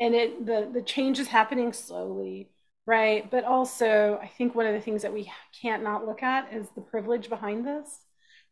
[0.00, 2.50] and it the the change is happening slowly
[2.86, 3.30] right?
[3.30, 6.68] But also i think one of the things that we can't not look at is
[6.74, 8.00] the privilege behind this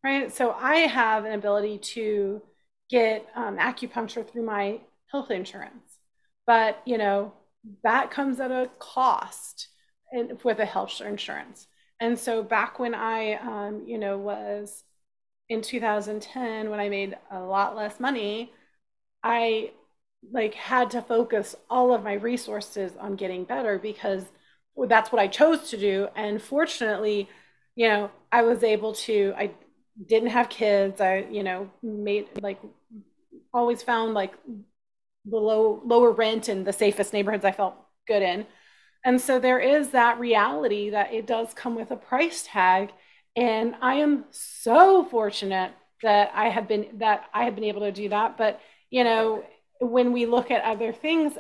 [0.05, 0.33] right?
[0.33, 2.43] So I have an ability to
[2.91, 4.81] get um, acupuncture through my
[5.11, 5.99] health insurance,
[6.47, 7.33] but you know
[7.83, 9.69] that comes at a cost
[10.13, 11.67] in, with a health insurance.
[12.01, 14.85] And so back when I, um, you know, was
[15.49, 18.53] in 2010 when I made a lot less money,
[19.23, 19.73] I
[20.33, 24.25] like had to focus all of my resources on getting better because
[24.89, 26.09] that's what I chose to do.
[26.15, 27.29] And fortunately,
[27.75, 29.51] you know, I was able to, I
[30.07, 31.01] didn't have kids.
[31.01, 32.61] I, you know, made like
[33.53, 34.35] always found like
[35.25, 37.75] the low lower rent and the safest neighborhoods I felt
[38.07, 38.47] good in.
[39.05, 42.91] And so there is that reality that it does come with a price tag.
[43.37, 47.93] And I am so fortunate that I have been that I have been able to
[47.93, 48.37] do that.
[48.37, 49.45] But you know,
[49.81, 51.35] when we look at other things,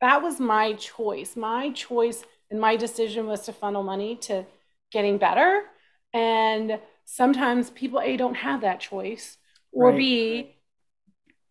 [0.00, 1.36] that was my choice.
[1.36, 4.44] My choice and my decision was to funnel money to
[4.90, 5.62] getting better.
[6.12, 6.80] And
[7.12, 9.36] sometimes people a don't have that choice
[9.72, 9.98] or right.
[9.98, 10.56] b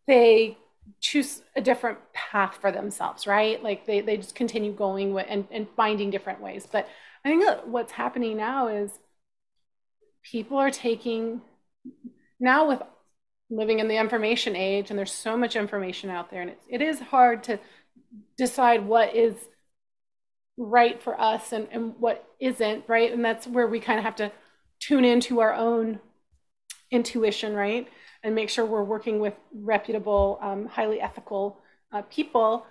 [0.07, 0.57] they
[1.01, 3.61] choose a different path for themselves right?
[3.61, 6.65] Like they, they just continue going with, and, and finding different ways.
[6.71, 6.87] But
[7.25, 8.91] i think what's happening now is
[10.23, 11.41] people are taking
[12.39, 12.81] now with
[13.49, 16.81] living in the information age and there's so much information out there and it's, it
[16.81, 17.59] is hard to
[18.37, 19.35] decide what is
[20.55, 23.11] right for us and, and what isn't right?
[23.11, 24.31] And that's where we kind of have to
[24.79, 25.99] tune into our own
[26.91, 27.87] intuition, right?
[28.23, 31.59] And make sure we're working with reputable, um, highly ethical
[31.91, 32.65] uh, people.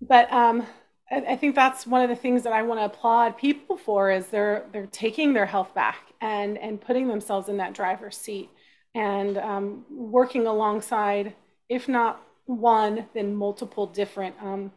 [0.00, 0.66] But um,
[1.10, 4.10] I, I, think that's one of the things that I want to applaud people for
[4.10, 8.50] is they're they're taking their health back and and putting themselves in that driver's seat
[8.94, 11.34] and um, working alongside,
[11.68, 14.72] if not one, then multiple different um,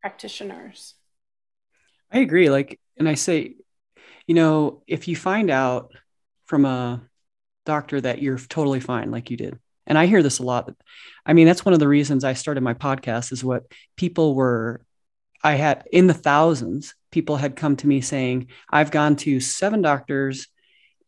[0.00, 0.94] practitioners.
[2.10, 2.48] I agree.
[2.48, 3.56] Like, and I say
[4.30, 5.92] you know, if you find out
[6.46, 7.02] from a
[7.66, 9.58] doctor that you're totally fine, like you did,
[9.88, 10.72] and I hear this a lot.
[11.26, 13.64] I mean, that's one of the reasons I started my podcast is what
[13.96, 14.82] people were,
[15.42, 19.82] I had in the thousands, people had come to me saying, I've gone to seven
[19.82, 20.46] doctors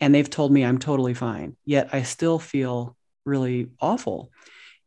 [0.01, 4.33] and they've told me I'm totally fine, yet I still feel really awful.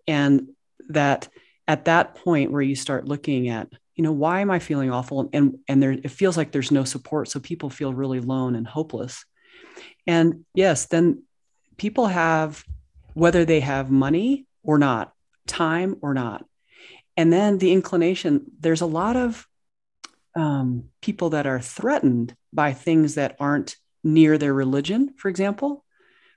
[0.09, 0.49] And
[0.89, 1.29] that
[1.69, 5.29] at that point where you start looking at you know why am i feeling awful?
[5.33, 7.29] And and there it feels like there's no support.
[7.29, 9.25] So people feel really alone and hopeless.
[10.07, 11.23] And yes then
[11.77, 12.63] people have
[13.13, 15.13] whether they have money or not
[15.47, 16.45] time or not.
[17.17, 19.47] And then the inclination there's a lot of
[20.35, 25.85] um, people that are threatened by things that aren't near their religion for example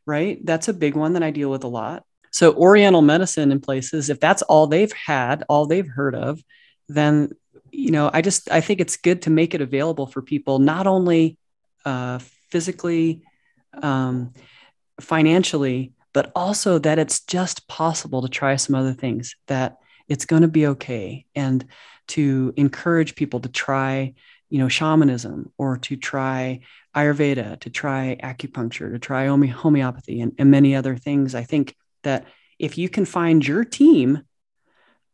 [0.08, 0.38] right?
[0.42, 2.02] That's a big one that i deal with a lot.
[2.30, 6.42] So oriental medicine in places if that's all they've had all they've heard of
[6.88, 7.30] then
[7.70, 10.86] you know i just i think it's good to make it available for people not
[10.86, 11.38] only
[11.84, 12.18] uh,
[12.50, 13.22] physically
[13.82, 14.32] um,
[15.00, 20.42] financially but also that it's just possible to try some other things that it's going
[20.42, 21.26] to be okay.
[21.34, 21.64] And
[22.08, 24.14] to encourage people to try
[24.48, 26.60] you know shamanism or to try
[26.96, 32.24] ayurveda to try acupuncture to try homeopathy and, and many other things i think that
[32.58, 34.22] if you can find your team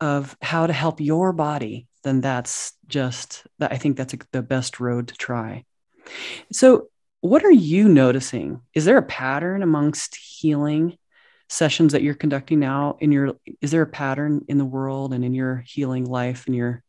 [0.01, 4.79] of how to help your body then that's just i think that's a, the best
[4.79, 5.65] road to try
[6.53, 6.89] so
[7.21, 10.97] what are you noticing is there a pattern amongst healing
[11.49, 15.25] sessions that you're conducting now in your is there a pattern in the world and
[15.25, 16.83] in your healing life and your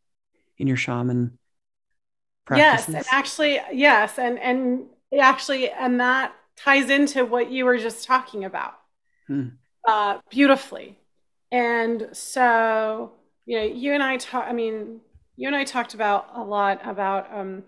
[0.58, 1.38] in your shaman
[2.46, 2.94] practices?
[2.94, 4.86] yes and actually yes and and
[5.20, 8.76] actually and that ties into what you were just talking about
[9.28, 9.48] hmm.
[9.88, 10.98] uh, beautifully
[11.52, 13.12] and so
[13.46, 15.00] you know you and i talk i mean
[15.36, 17.64] you and i talked about a lot about um,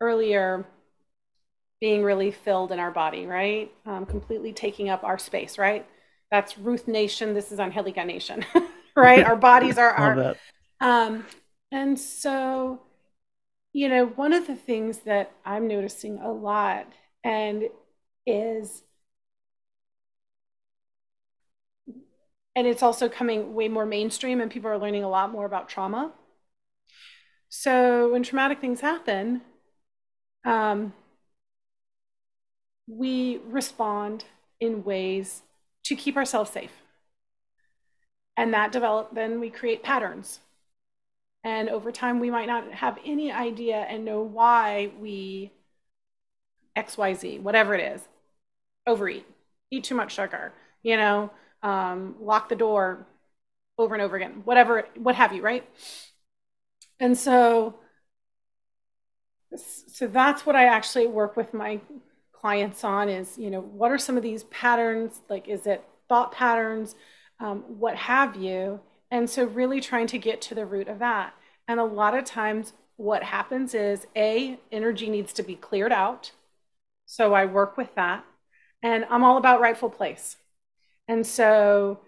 [0.00, 0.66] earlier
[1.80, 3.72] being really filled in our body, right?
[3.86, 5.86] Um, completely taking up our space, right?
[6.30, 7.34] That's Ruth Nation.
[7.34, 8.44] This is Angelica Nation,
[8.96, 9.24] right?
[9.24, 10.36] our bodies are our.
[10.80, 11.24] Um,
[11.72, 12.80] and so,
[13.72, 16.86] you know, one of the things that I'm noticing a lot
[17.24, 17.64] and
[18.26, 18.82] is,
[22.56, 25.68] and it's also coming way more mainstream, and people are learning a lot more about
[25.68, 26.12] trauma.
[27.48, 29.42] So when traumatic things happen,
[30.44, 30.92] um,
[32.86, 34.24] we respond
[34.58, 35.42] in ways
[35.84, 36.72] to keep ourselves safe.
[38.36, 40.40] And that develop, then we create patterns.
[41.42, 45.52] And over time, we might not have any idea and know why we
[46.76, 48.08] XYZ, whatever it is,
[48.86, 49.26] overeat,
[49.70, 51.30] eat too much sugar, you know,
[51.62, 53.06] um, lock the door
[53.78, 55.68] over and over again, whatever, what have you, right?
[56.98, 57.76] And so,
[59.56, 61.80] so that's what I actually work with my
[62.32, 65.20] clients on is, you know, what are some of these patterns?
[65.28, 66.94] Like, is it thought patterns,
[67.40, 68.80] um, what have you?
[69.10, 71.34] And so, really trying to get to the root of that.
[71.66, 76.32] And a lot of times, what happens is A, energy needs to be cleared out.
[77.06, 78.24] So, I work with that.
[78.82, 80.36] And I'm all about rightful place.
[81.10, 82.00] And so,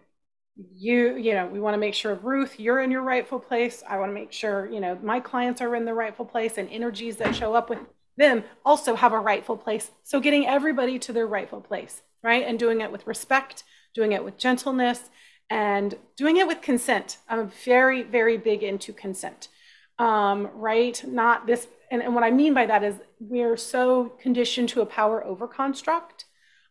[0.74, 3.96] you you know we want to make sure ruth you're in your rightful place i
[3.96, 7.16] want to make sure you know my clients are in the rightful place and energies
[7.16, 7.78] that show up with
[8.16, 9.90] them also have a rightful place.
[10.02, 12.44] So getting everybody to their rightful place, right?
[12.46, 15.10] And doing it with respect, doing it with gentleness,
[15.50, 17.18] and doing it with consent.
[17.28, 19.48] I'm very, very big into consent,
[19.98, 21.02] um, right?
[21.06, 24.86] Not this, and, and, what I mean by that is we're so conditioned to a
[24.86, 26.24] power over construct.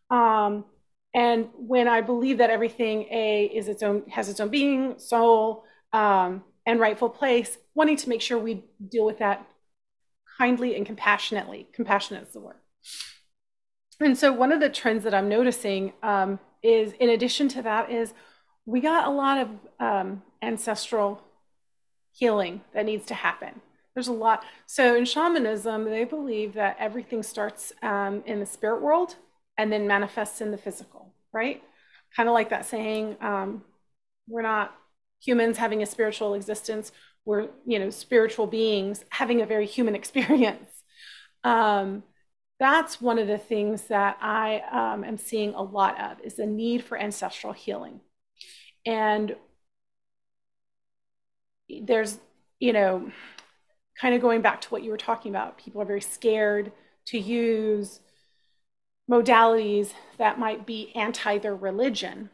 [0.09, 0.65] Um,
[1.13, 5.65] and when I believe that everything A is its own, has its own being, soul,
[5.91, 9.45] um, and rightful place, wanting to make sure we deal with that
[10.37, 11.67] kindly and compassionately.
[11.73, 12.55] Compassionate is the word.
[13.99, 17.91] And so one of the trends that I'm noticing um, is, in addition to that,
[17.91, 18.13] is
[18.65, 19.49] we got a lot of
[19.79, 21.21] um, ancestral
[22.13, 23.61] healing that needs to happen.
[23.93, 24.45] There's a lot.
[24.65, 29.17] So in shamanism, they believe that everything starts um, in the spirit world
[29.61, 31.61] and then manifests in the physical, right?
[32.15, 33.63] Kind of like that saying, um,
[34.27, 34.75] we're not
[35.23, 36.91] humans having a spiritual existence.
[37.25, 40.71] We're you know spiritual beings having a very human experience.
[41.43, 42.03] Um,
[42.59, 46.45] that's one of the things that i um, am seeing a lot of is the
[46.45, 48.01] need for ancestral healing.
[48.85, 49.35] And
[51.83, 52.17] there's
[52.59, 53.11] you know
[53.99, 56.71] kind of going back to what you were talking about people are very scared
[57.05, 57.99] to use
[59.11, 62.29] modalities that might be anti their religion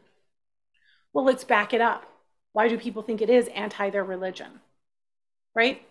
[1.12, 2.04] well let's back it up
[2.52, 4.60] why do people think it is anti their religion
[5.58, 5.82] right?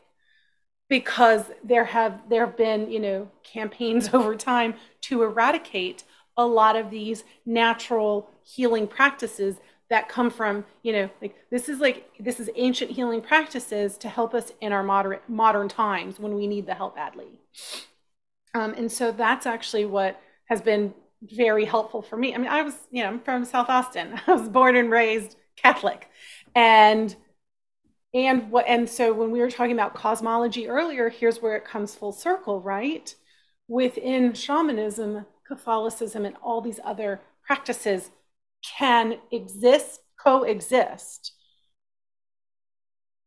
[0.89, 6.05] Because there have there have been, you know, campaigns over time to eradicate
[6.37, 9.57] a lot of these natural healing practices
[9.89, 14.07] that come from, you know, like this is like this is ancient healing practices to
[14.09, 17.27] help us in our modern modern times when we need the help badly.
[18.53, 22.33] Um, and so that's actually what has been very helpful for me.
[22.33, 24.19] I mean, I was, you know, I'm from South Austin.
[24.27, 26.09] I was born and raised Catholic.
[26.55, 27.15] And
[28.13, 31.95] and what and so when we were talking about cosmology earlier, here's where it comes
[31.95, 33.13] full circle, right?
[33.67, 38.11] Within shamanism, Catholicism, and all these other practices
[38.63, 41.33] can exist, coexist.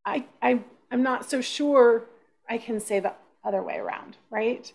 [0.04, 0.60] I, I
[0.90, 2.06] I'm not so sure
[2.48, 3.14] I can say the
[3.44, 4.72] other way around, right?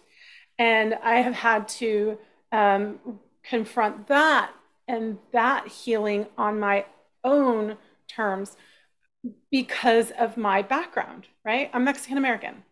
[0.57, 2.17] And I have had to
[2.51, 2.99] um,
[3.43, 4.51] confront that
[4.87, 6.85] and that healing on my
[7.23, 7.77] own
[8.07, 8.55] terms
[9.51, 11.69] because of my background, right?
[11.73, 12.63] I'm Mexican American,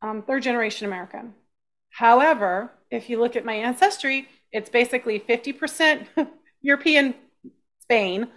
[0.00, 1.34] um, third generation American.
[1.90, 6.06] However, if you look at my ancestry, it's basically 50%
[6.62, 7.14] European
[7.80, 8.28] Spain,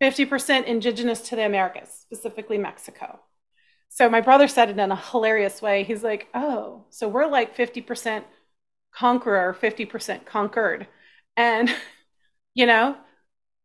[0.00, 3.20] 50% indigenous to the Americas, specifically Mexico.
[3.88, 5.84] So my brother said it in a hilarious way.
[5.84, 8.24] He's like, oh, so we're like 50%
[8.96, 10.86] conqueror, 50% conquered.
[11.36, 11.74] And,
[12.54, 12.96] you know,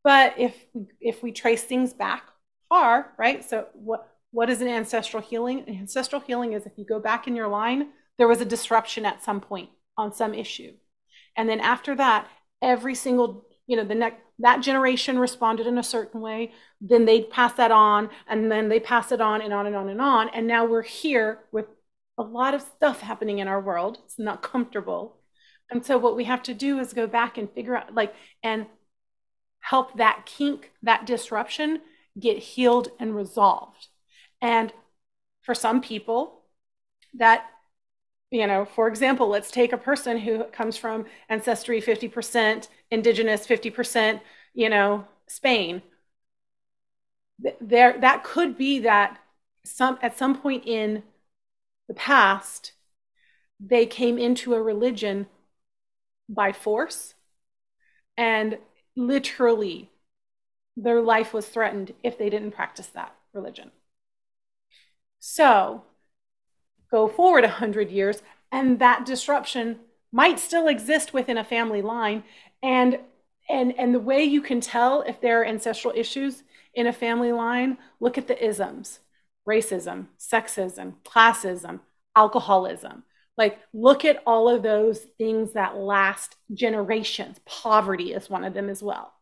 [0.03, 0.55] but if
[1.01, 2.23] if we trace things back
[2.69, 3.43] far, right?
[3.47, 5.63] So what what is an ancestral healing?
[5.67, 9.05] An ancestral healing is if you go back in your line, there was a disruption
[9.05, 10.73] at some point on some issue.
[11.35, 12.27] And then after that,
[12.61, 17.23] every single, you know, the next that generation responded in a certain way, then they
[17.23, 20.29] pass that on, and then they pass it on and on and on and on.
[20.29, 21.65] And now we're here with
[22.17, 23.99] a lot of stuff happening in our world.
[24.05, 25.18] It's not comfortable.
[25.71, 28.13] And so what we have to do is go back and figure out like
[28.43, 28.65] and
[29.59, 31.81] help that kink, that disruption
[32.19, 33.87] get healed and resolved.
[34.41, 34.73] And
[35.41, 36.41] for some people,
[37.15, 37.45] that,
[38.31, 44.21] you know, for example, let's take a person who comes from ancestry 50% indigenous, 50%,
[44.53, 45.81] you know, Spain.
[47.61, 49.19] There, that could be that
[49.63, 51.03] some at some point in
[51.87, 52.73] the past,
[53.59, 55.27] they came into a religion
[56.29, 57.15] by force
[58.17, 58.57] and
[58.95, 59.89] literally
[60.75, 63.71] their life was threatened if they didn't practice that religion.
[65.19, 65.83] So
[66.91, 68.21] go forward 100 years,
[68.51, 69.79] and that disruption
[70.11, 72.23] might still exist within a family line.
[72.63, 72.99] And,
[73.49, 77.31] and, and the way you can tell if there are ancestral issues in a family
[77.31, 78.99] line, look at the isms
[79.47, 81.79] racism, sexism, classism,
[82.15, 83.03] alcoholism.
[83.39, 87.39] Like, look at all of those things that last generations.
[87.45, 89.13] Poverty is one of them as well.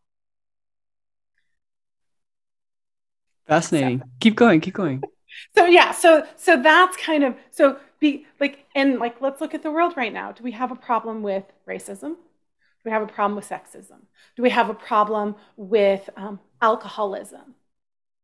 [3.46, 4.00] Fascinating.
[4.00, 5.02] So, keep going, keep going.
[5.54, 9.62] So yeah, so so that's kind of so be like and like let's look at
[9.62, 10.32] the world right now.
[10.32, 12.14] Do we have a problem with racism?
[12.16, 14.00] Do we have a problem with sexism?
[14.36, 17.54] Do we have a problem with um, alcoholism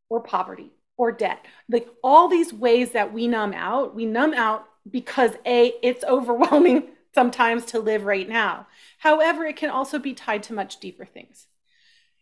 [0.09, 1.45] or poverty or debt?
[1.69, 6.89] Like all these ways that we numb out, we numb out because a it's overwhelming
[7.15, 8.67] sometimes to live right now.
[8.99, 11.47] However, it can also be tied to much deeper things.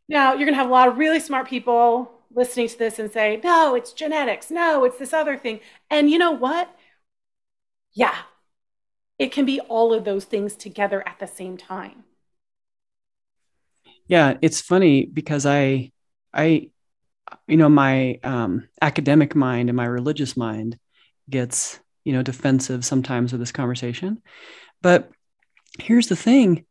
[0.08, 3.10] Now, you're going to have a lot of really smart people listening to this and
[3.10, 4.50] say, no, it's genetics.
[4.50, 5.60] No, it's this other thing.
[5.90, 6.74] And you know what?
[7.94, 8.16] Yeah,
[9.18, 12.04] it can be all of those things together at the same time.
[14.06, 15.92] Yeah, it's funny because I,
[16.34, 16.70] I,
[17.46, 20.78] you know, my um, academic mind and my religious mind
[21.30, 24.20] gets, you know, defensive sometimes with this conversation.
[24.80, 25.10] But
[25.78, 26.64] here's the thing.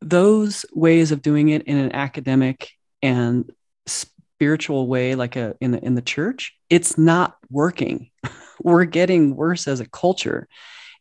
[0.00, 2.70] Those ways of doing it in an academic
[3.02, 3.50] and
[3.86, 8.10] spiritual way like a in the in the church it's not working.
[8.60, 10.48] We're getting worse as a culture.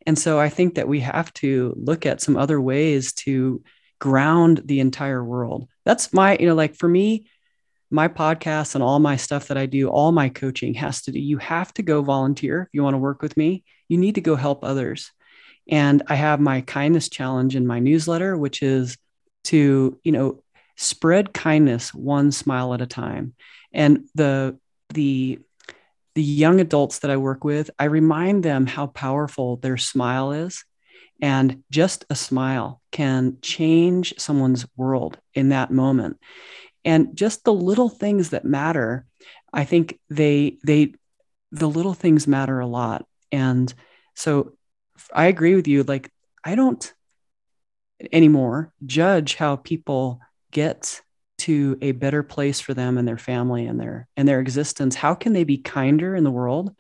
[0.06, 3.64] And so i think that we have to look at some other ways to
[4.00, 5.68] ground the entire world.
[5.86, 7.26] That's my you know like for me
[7.94, 11.20] my podcast and all my stuff that i do all my coaching has to do
[11.20, 13.64] you have to go volunteer if you want to work with me.
[13.88, 15.12] You need to go help others.
[15.70, 18.98] And i have my kindness challenge in my newsletter which is
[19.46, 20.44] to you know
[20.76, 23.36] spread kindness one smile at a time.
[23.72, 24.58] And the
[24.90, 25.40] the
[26.16, 30.66] the young adults that i work with i remind them how powerful their smile is.
[31.22, 36.18] And just a smile can change someone's world in that moment
[36.86, 39.06] and just the little things that matter
[39.54, 40.94] i think they they
[41.54, 43.06] the little things matter a lot.
[43.32, 43.74] And
[44.16, 44.54] so
[45.14, 46.12] i agree with you like
[46.44, 46.94] i don't
[48.12, 50.20] anymore judge how people
[50.52, 51.02] get
[51.40, 54.96] to a better place for them and their family and their and their existence.
[54.96, 56.76] How can they be kinder in the world?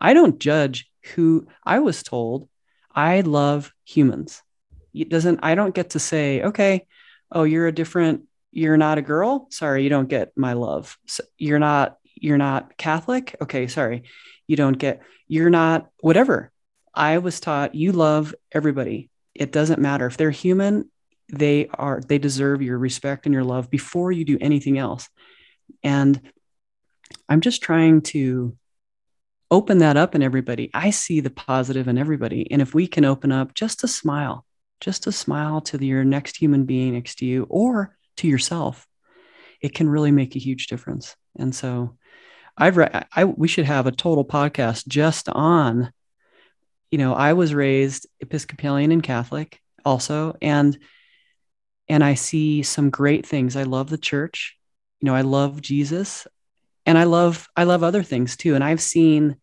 [0.00, 2.48] I don't judge who i was told
[2.94, 4.42] i love humans.
[4.94, 6.86] It doesn't i don't get to say okay
[7.32, 9.46] oh you're a different you're not a girl?
[9.50, 10.96] Sorry you don't get my love.
[11.06, 13.36] So you're not you're not catholic?
[13.40, 14.04] Okay sorry.
[14.46, 16.50] You don't get you're not whatever.
[16.94, 19.10] I was taught you love everybody.
[19.34, 20.06] It doesn't matter.
[20.06, 20.90] If they're human
[21.30, 25.08] they are they deserve your respect and your love before you do anything else.
[25.82, 26.20] And
[27.28, 28.56] I'm just trying to
[29.50, 30.70] open that up in everybody.
[30.74, 32.50] I see the positive in everybody.
[32.50, 34.44] And if we can open up just a smile,
[34.80, 38.86] just a smile to your next human being next to you or to yourself,
[39.60, 41.16] it can really make a huge difference.
[41.36, 41.96] And so
[42.56, 45.92] I've read, I, we should have a total podcast just on,
[46.90, 50.36] you know, I was raised Episcopalian and Catholic also.
[50.42, 50.78] And,
[51.88, 53.56] and I see some great things.
[53.56, 54.56] I love the church.
[55.00, 56.26] You know, I love Jesus
[56.88, 58.54] and I love I love other things too.
[58.54, 59.36] And I've seen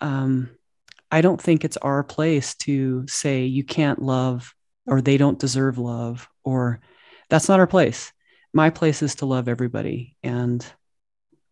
[0.00, 0.50] um,
[1.10, 4.54] I don't think it's our place to say you can't love
[4.86, 6.80] or they don't deserve love or
[7.30, 8.12] that's not our place.
[8.52, 10.64] My place is to love everybody, and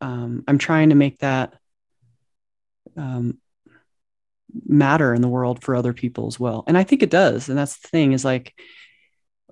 [0.00, 1.54] um, I'm trying to make that
[2.96, 3.38] um,
[4.66, 6.64] matter in the world for other people as well.
[6.66, 7.48] And I think it does.
[7.48, 8.54] And that's the thing is like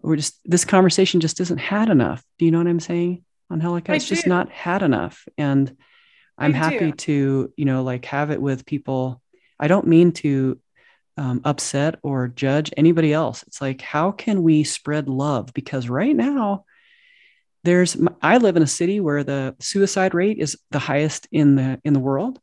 [0.03, 2.23] we're just this conversation just isn't had enough.
[2.39, 3.25] Do you know what I'm saying?
[3.51, 3.95] Angelica.
[3.95, 5.27] It's just not had enough.
[5.39, 5.77] And
[6.39, 6.93] I'm I happy do.
[6.93, 9.23] to, you know, like have it with people.
[9.59, 10.59] I don't mean to
[11.17, 13.43] um, upset or judge anybody else.
[13.45, 15.53] It's like, how can we spread love?
[15.55, 16.65] Because right now,
[17.65, 21.81] there's I live in a city where the suicide rate is the highest in the
[21.85, 22.39] in the world.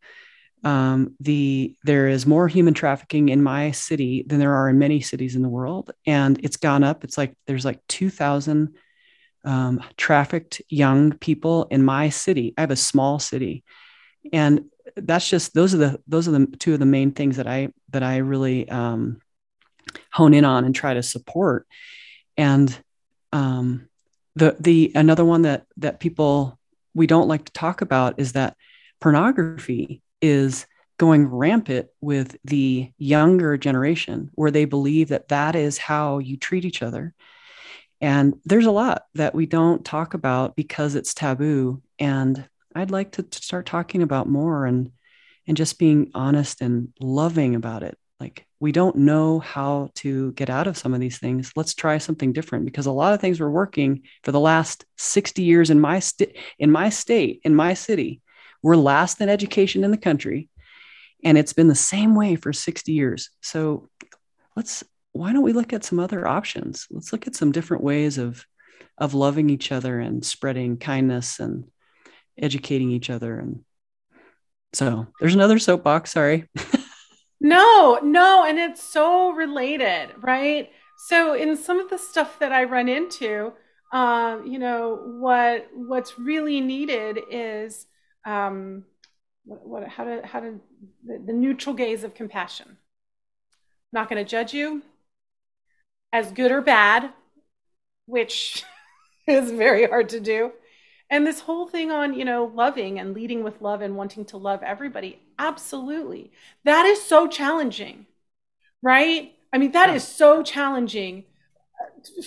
[0.65, 5.01] Um, the there is more human trafficking in my city than there are in many
[5.01, 7.03] cities in the world, and it's gone up.
[7.03, 8.75] It's like there's like two thousand
[9.45, 12.53] um, trafficked young people in my city.
[12.57, 13.63] I have a small city,
[14.33, 14.65] and
[14.95, 17.69] that's just those are the those are the two of the main things that I
[17.89, 19.19] that I really um,
[20.11, 21.67] hone in on and try to support.
[22.37, 22.75] And
[23.31, 23.87] um,
[24.35, 26.59] the the another one that that people
[26.93, 28.55] we don't like to talk about is that
[28.99, 30.65] pornography is
[30.97, 36.65] going rampant with the younger generation where they believe that that is how you treat
[36.65, 37.13] each other
[38.03, 41.81] and there's a lot that we don't talk about because it's taboo.
[41.97, 44.91] And I'd like to, to start talking about more and
[45.45, 47.97] and just being honest and loving about it.
[48.19, 51.51] Like we don't know how to get out of some of these things.
[51.55, 55.41] Let's try something different because a lot of things were working for the last 60
[55.41, 58.21] years in my state in my state, in my city.
[58.61, 60.49] We're last in education in the country.
[61.25, 63.29] And it's been the same way for 60 years.
[63.41, 63.89] So
[64.55, 66.87] let's why don't we look at some other options?
[66.89, 68.45] Let's look at some different ways of
[68.97, 71.65] of loving each other and spreading kindness and
[72.41, 73.37] educating each other.
[73.37, 73.63] And
[74.73, 76.11] so there's another soapbox.
[76.11, 76.49] Sorry.
[77.39, 80.69] no, no, and it's so related, right?
[81.07, 83.53] So in some of the stuff that I run into,
[83.91, 87.85] um, you know, what what's really needed is
[88.25, 88.85] um,
[89.45, 90.59] what, what how to how to
[91.05, 92.77] the, the neutral gaze of compassion.
[93.91, 94.81] not going to judge you
[96.11, 97.11] as good or bad,
[98.05, 98.63] which
[99.27, 100.51] is very hard to do.
[101.13, 104.37] And this whole thing on, you know, loving and leading with love and wanting to
[104.37, 105.19] love everybody.
[105.37, 106.31] Absolutely.
[106.63, 108.07] That is so challenging,
[108.81, 109.31] right?
[109.53, 109.95] I mean, that yeah.
[109.95, 111.25] is so challenging.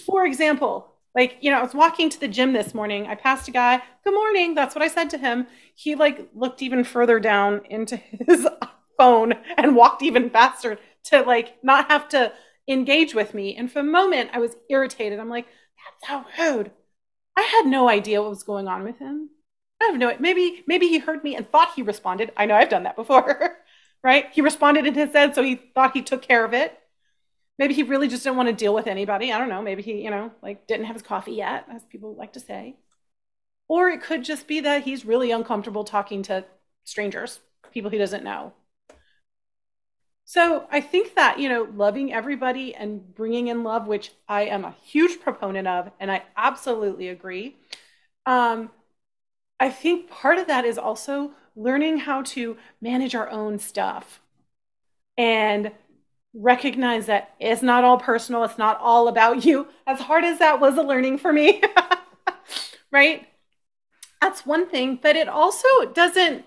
[0.05, 3.09] For example, like, you know, I was walking to the gym this morning.
[3.09, 3.83] I passed a guy.
[4.05, 4.55] Good morning.
[4.55, 5.49] That's what I said to him.
[5.75, 7.97] He like looked even further down into
[8.29, 8.47] his
[8.97, 12.33] phone and walked even faster to like not have to
[12.69, 13.57] engage with me.
[13.57, 15.19] And for a moment, I was irritated.
[15.19, 15.49] I'm like,
[16.07, 16.71] that's so rude.
[17.37, 19.31] I had no idea what was going on with him.
[19.81, 22.33] I have no maybe maybe he heard me and thought he responded.
[22.37, 23.59] I know I've done that before,
[24.03, 24.27] right?
[24.33, 26.79] He responded in his head, so he thought he took care of it.
[27.59, 29.33] Maybe he really just didn't want to deal with anybody.
[29.33, 29.63] I don't know.
[29.63, 32.77] Maybe he, you know, like didn't have his coffee yet, as people like to say.
[33.69, 36.45] Or it could just be that he's really uncomfortable talking to
[36.85, 37.41] strangers,
[37.73, 38.53] people he doesn't know.
[40.29, 44.65] So I think that, you know, loving everybody and bringing in love, which I am
[44.65, 47.55] a huge proponent of, and I absolutely agree.
[48.27, 48.71] Um,
[49.61, 54.21] I think part of that is also learning how to manage our own stuff
[55.17, 55.71] and
[56.35, 59.69] recognize that it's not all personal, it's not all about you.
[59.87, 61.63] As hard as that was a learning for me,
[62.91, 63.29] right?
[64.21, 66.45] That's one thing, but it also doesn't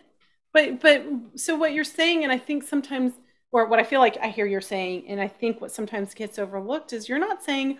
[0.54, 1.06] but but
[1.36, 3.14] so what you're saying and I think sometimes
[3.52, 6.38] or what I feel like I hear you're saying, and I think what sometimes gets
[6.39, 7.78] overlooked is you're not saying,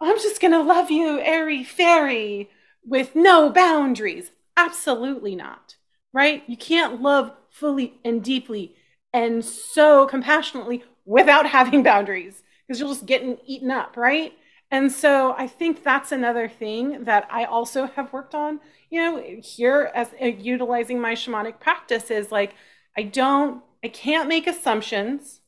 [0.00, 2.50] I'm just going to love you, airy fairy,
[2.84, 4.30] with no boundaries.
[4.56, 5.76] Absolutely not,
[6.12, 6.42] right?
[6.46, 8.74] You can't love fully and deeply
[9.12, 14.32] and so compassionately without having boundaries because you'll just get eaten up, right?
[14.70, 19.22] And so I think that's another thing that I also have worked on, you know,
[19.42, 22.54] here as uh, utilizing my shamanic practice is like,
[22.96, 25.40] I don't I can't make assumptions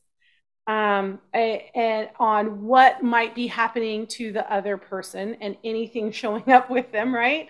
[0.67, 6.69] um, and on what might be happening to the other person and anything showing up
[6.69, 7.49] with them, right?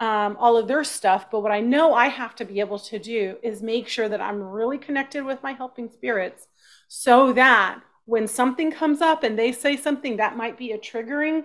[0.00, 1.30] um, all of their stuff.
[1.30, 4.20] But what I know I have to be able to do is make sure that
[4.20, 6.46] I'm really connected with my helping spirits
[6.88, 11.44] so that when something comes up and they say something that might be a triggering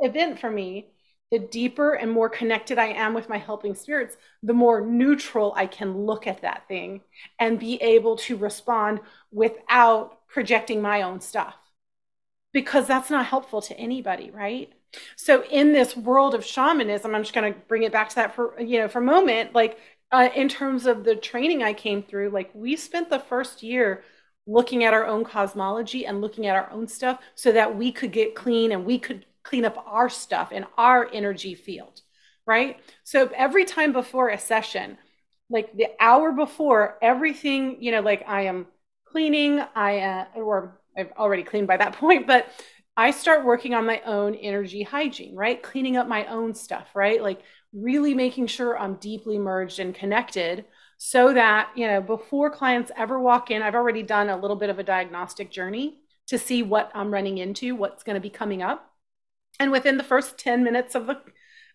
[0.00, 0.90] event for me,
[1.30, 5.66] the deeper and more connected I am with my helping spirits, the more neutral I
[5.66, 7.02] can look at that thing
[7.38, 9.00] and be able to respond
[9.30, 11.54] without projecting my own stuff.
[12.52, 14.72] Because that's not helpful to anybody, right?
[15.16, 18.34] So in this world of shamanism, I'm just going to bring it back to that
[18.34, 19.54] for you know for a moment.
[19.54, 19.78] Like
[20.10, 24.02] uh, in terms of the training I came through, like we spent the first year
[24.46, 28.10] looking at our own cosmology and looking at our own stuff so that we could
[28.10, 32.00] get clean and we could clean up our stuff in our energy field,
[32.46, 32.78] right?
[33.04, 34.98] So every time before a session,
[35.48, 38.66] like the hour before, everything, you know, like I am
[39.06, 42.48] cleaning, I, uh, or I've already cleaned by that point, but
[42.96, 45.62] I start working on my own energy hygiene, right?
[45.62, 47.22] Cleaning up my own stuff, right?
[47.22, 50.66] Like really making sure I'm deeply merged and connected
[50.98, 54.68] so that, you know, before clients ever walk in, I've already done a little bit
[54.68, 58.62] of a diagnostic journey to see what I'm running into, what's going to be coming
[58.62, 58.89] up.
[59.60, 61.20] And within the first 10 minutes of the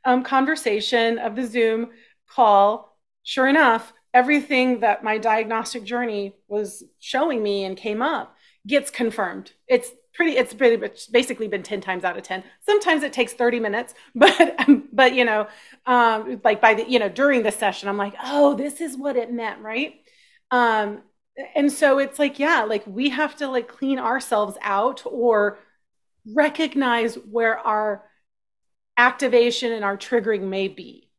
[0.03, 1.91] um, conversation of the Zoom
[2.27, 8.35] call, sure enough, everything that my diagnostic journey was showing me and came up
[8.67, 9.51] gets confirmed.
[9.67, 13.33] It's pretty it's pretty much basically been 10 times out of 10 sometimes it takes
[13.33, 14.57] 30 minutes but
[14.93, 15.45] but you know
[15.85, 19.17] um like by the you know during the session i'm like oh this is what
[19.17, 19.95] it meant right
[20.51, 21.01] um
[21.53, 25.59] and so it's like yeah like we have to like clean ourselves out or
[26.33, 28.03] recognize where our
[28.97, 31.09] activation and our triggering may be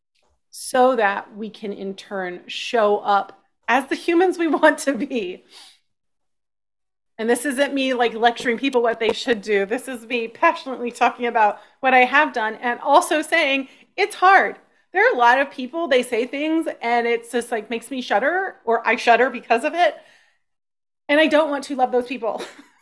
[0.50, 5.44] so that we can in turn show up as the humans we want to be.
[7.18, 9.64] And this isn't me like lecturing people what they should do.
[9.64, 14.58] This is me passionately talking about what I have done and also saying it's hard.
[14.92, 18.00] There are a lot of people, they say things and it's just like makes me
[18.02, 19.94] shudder or I shudder because of it.
[21.08, 22.42] And I don't want to love those people.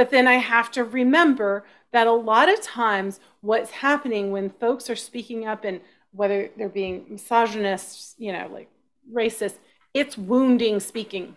[0.00, 4.88] But then I have to remember that a lot of times what's happening when folks
[4.88, 8.70] are speaking up and whether they're being misogynist, you know, like
[9.12, 9.58] racist,
[9.92, 11.36] it's wounding speaking.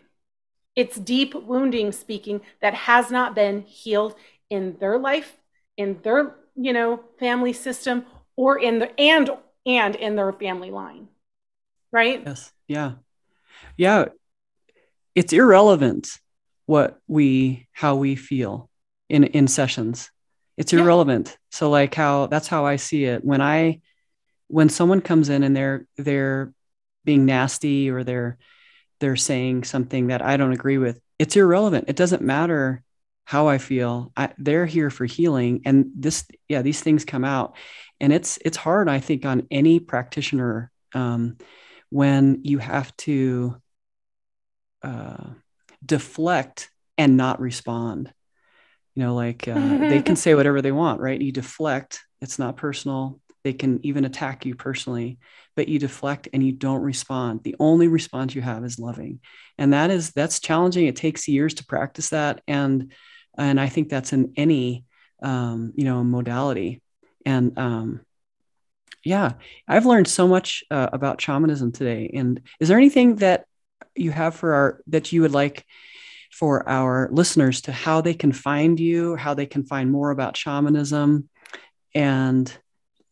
[0.77, 4.15] It's deep wounding speaking that has not been healed
[4.49, 5.35] in their life,
[5.75, 8.05] in their, you know, family system
[8.37, 9.29] or in the and
[9.65, 11.09] and in their family line.
[11.91, 12.23] Right?
[12.25, 12.53] Yes.
[12.69, 12.93] Yeah.
[13.75, 14.05] Yeah.
[15.15, 16.21] It's irrelevant
[16.65, 18.69] what we how we feel
[19.09, 20.09] in in sessions.
[20.57, 21.29] It's irrelevant.
[21.29, 21.37] Yeah.
[21.51, 23.23] so like how that's how i see it.
[23.23, 23.81] When i
[24.47, 26.53] when someone comes in and they're they're
[27.05, 28.37] being nasty or they're
[28.99, 31.85] they're saying something that i don't agree with it's irrelevant.
[31.87, 32.83] It doesn't matter
[33.25, 34.11] how i feel.
[34.17, 37.55] I, they're here for healing and this yeah these things come out.
[37.99, 41.37] And it's it's hard i think on any practitioner um,
[41.89, 43.55] when you have to
[44.81, 45.25] uh,
[45.85, 48.13] deflect and not respond.
[48.95, 51.19] You know like uh, they can say whatever they want right?
[51.19, 53.19] You deflect it's not personal.
[53.43, 55.19] They can even attack you personally
[55.55, 57.43] but you deflect and you don't respond.
[57.43, 59.19] The only response you have is loving.
[59.57, 60.87] And that is that's challenging.
[60.87, 62.41] It takes years to practice that.
[62.47, 62.91] And
[63.37, 64.85] and i think that's in any
[65.21, 66.81] um, you know modality.
[67.25, 68.01] And um,
[69.05, 69.33] yeah
[69.67, 72.11] i've learned so much uh, about shamanism today.
[72.13, 73.45] And is there anything that
[73.95, 75.65] you have for our that you would like
[76.31, 80.35] for our listeners to how they can find you, how they can find more about
[80.35, 81.29] shamanism,
[81.93, 82.55] and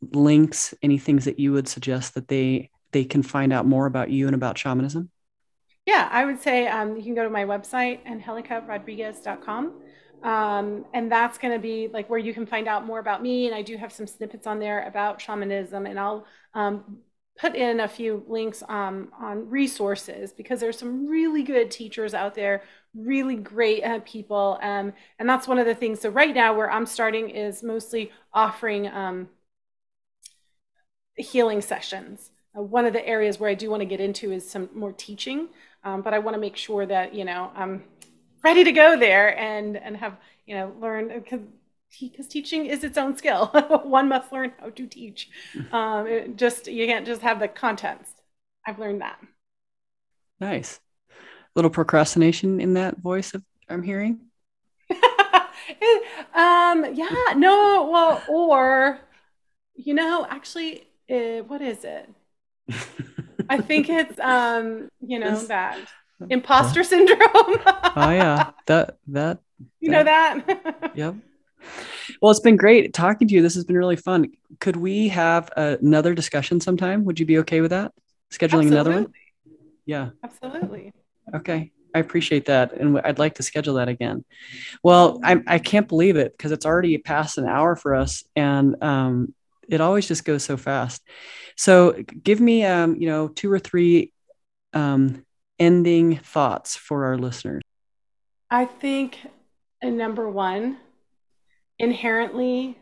[0.02, 4.10] links, any things that you would suggest that they they can find out more about
[4.10, 5.10] you and about shamanism?
[5.86, 9.82] Yeah, I would say um, you can go to my website, angelicarodriguez.com.
[10.24, 13.48] Um, and that's going to be like where you can find out more about me.
[13.48, 17.00] And I do have some snippets on there about shamanism, and I'll um,
[17.42, 22.36] put in a few links um, on resources because there's some really good teachers out
[22.36, 22.62] there,
[22.94, 24.60] really great uh, people.
[24.62, 26.00] Um, and that's one of the things.
[26.00, 29.30] So right now where I'm starting is mostly offering um,
[31.16, 32.30] healing sessions.
[32.56, 34.94] Uh, one of the areas where I do want to get into is some more
[34.94, 35.48] teaching,
[35.84, 37.84] um, but I want to make sure that, you know, I'm
[38.44, 40.16] ready to go there and, and have,
[40.46, 41.10] you know, learn
[42.00, 43.48] because teaching is its own skill.
[43.84, 45.30] One must learn how to teach.
[45.72, 48.12] Um, just you can't just have the contents.
[48.66, 49.20] I've learned that.
[50.40, 50.80] Nice.
[51.56, 54.20] Little procrastination in that voice of I'm hearing.
[56.34, 56.94] um.
[56.94, 57.34] Yeah.
[57.36, 57.90] No.
[57.92, 58.24] Well.
[58.28, 59.00] Or,
[59.76, 62.10] you know, actually, uh, what is it?
[63.50, 64.90] I think it's um.
[65.00, 65.80] You know it's, that
[66.30, 67.20] imposter syndrome.
[67.26, 68.52] oh yeah.
[68.66, 69.40] That that.
[69.80, 70.92] You that, know that.
[70.96, 71.16] yep.
[72.22, 73.42] Well, it's been great talking to you.
[73.42, 74.32] This has been really fun.
[74.60, 77.06] Could we have another discussion sometime?
[77.06, 77.94] Would you be okay with that?
[78.32, 78.68] Scheduling Absolutely.
[78.68, 79.14] another one?
[79.86, 80.10] Yeah.
[80.24, 80.94] Absolutely.
[81.34, 81.72] Okay.
[81.94, 82.74] I appreciate that.
[82.74, 84.24] And I'd like to schedule that again.
[84.84, 88.24] Well, I, I can't believe it because it's already past an hour for us.
[88.36, 89.34] And um,
[89.68, 91.02] it always just goes so fast.
[91.58, 94.14] So give me, um, you know, two or three
[94.74, 95.26] um,
[95.60, 97.62] ending thoughts for our listeners.
[98.50, 99.18] I think,
[99.82, 100.78] uh, number one,
[101.82, 102.78] inherently,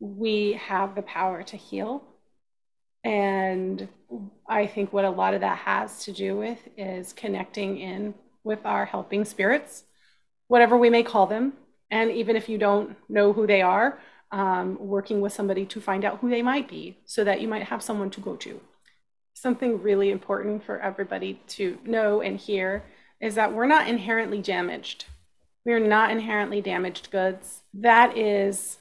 [0.00, 2.02] we have the power to heal.
[3.04, 3.88] And
[4.48, 8.64] I think what a lot of that has to do with is connecting in with
[8.64, 9.84] our helping spirits,
[10.48, 11.52] whatever we may call them.
[11.90, 14.00] And even if you don't know who they are,
[14.32, 17.64] um, working with somebody to find out who they might be so that you might
[17.64, 18.60] have someone to go to.
[19.34, 22.84] Something really important for everybody to know and hear
[23.20, 25.04] is that we're not inherently damaged.
[25.64, 27.62] We're not inherently damaged goods.
[27.74, 28.78] That is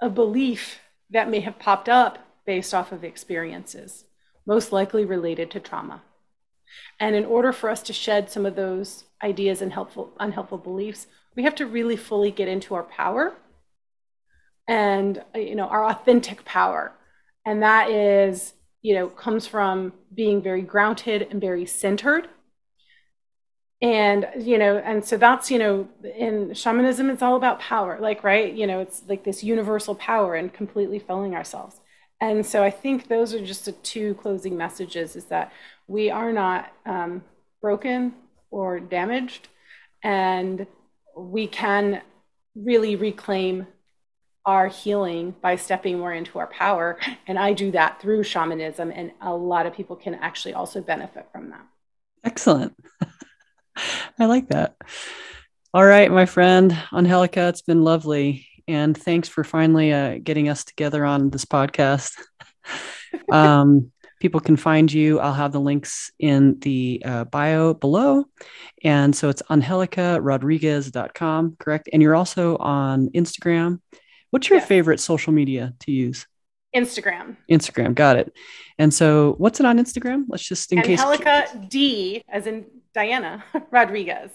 [0.00, 4.04] a belief that may have popped up based off of experiences,
[4.46, 6.02] most likely related to trauma.
[6.98, 11.08] And in order for us to shed some of those ideas and helpful, unhelpful beliefs,
[11.36, 13.34] we have to really fully get into our power
[14.70, 16.92] and you know our authentic power
[17.44, 22.28] and that is you know comes from being very grounded and very centered
[23.82, 28.22] and you know and so that's you know in shamanism it's all about power like
[28.22, 31.80] right you know it's like this universal power and completely filling ourselves
[32.20, 35.50] and so i think those are just the two closing messages is that
[35.86, 37.22] we are not um,
[37.62, 38.14] broken
[38.50, 39.48] or damaged
[40.02, 40.66] and
[41.16, 42.02] we can
[42.54, 43.66] really reclaim
[44.46, 46.98] our healing by stepping more into our power.
[47.26, 51.28] And I do that through shamanism, and a lot of people can actually also benefit
[51.32, 51.66] from that.
[52.24, 52.74] Excellent.
[54.18, 54.74] I like that.
[55.72, 58.48] All right, my friend Angelica, it's been lovely.
[58.66, 62.12] And thanks for finally uh, getting us together on this podcast.
[63.32, 65.20] um, people can find you.
[65.20, 68.24] I'll have the links in the uh, bio below.
[68.84, 71.88] And so it's angelicarodriguez.com, correct?
[71.92, 73.80] And you're also on Instagram
[74.30, 74.68] What's your yes.
[74.68, 76.26] favorite social media to use?
[76.74, 77.36] Instagram.
[77.50, 78.32] Instagram, got it.
[78.78, 80.24] And so, what's it on Instagram?
[80.28, 81.50] Let's just in Angelica case.
[81.50, 84.30] Angelica D, as in Diana Rodriguez.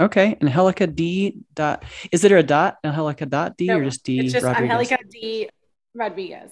[0.00, 1.84] Okay, and Angelica D dot.
[2.10, 2.78] Is there a dot?
[2.84, 4.20] Angelica dot D no, or just D?
[4.20, 4.70] It's just Rodriguez?
[4.70, 5.48] Angelica D
[5.94, 6.50] Rodriguez.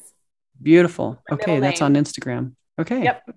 [0.62, 1.22] Beautiful.
[1.30, 2.52] Okay, that's on Instagram.
[2.78, 3.02] Okay.
[3.04, 3.30] Yep.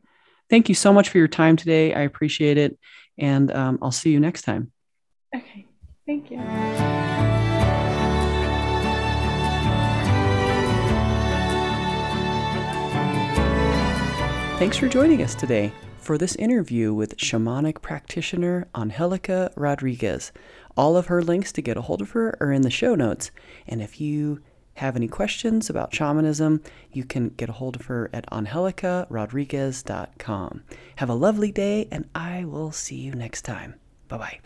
[0.50, 1.94] Thank you so much for your time today.
[1.94, 2.78] I appreciate it,
[3.18, 4.72] and um, I'll see you next time.
[5.34, 5.66] Okay.
[6.06, 6.38] Thank you.
[14.60, 15.74] Thanks for joining us today
[16.04, 20.34] for this interview with shamanic practitioner Angelica Rodriguez.
[20.76, 23.32] All of her links to get a hold of her are in the show notes.
[23.68, 24.42] And if you
[24.76, 30.64] have any questions about shamanism, you can get a hold of her at angelicarodriguez.com.
[30.98, 33.76] Have a lovely day, and I will see you next time.
[34.08, 34.40] Bye bye.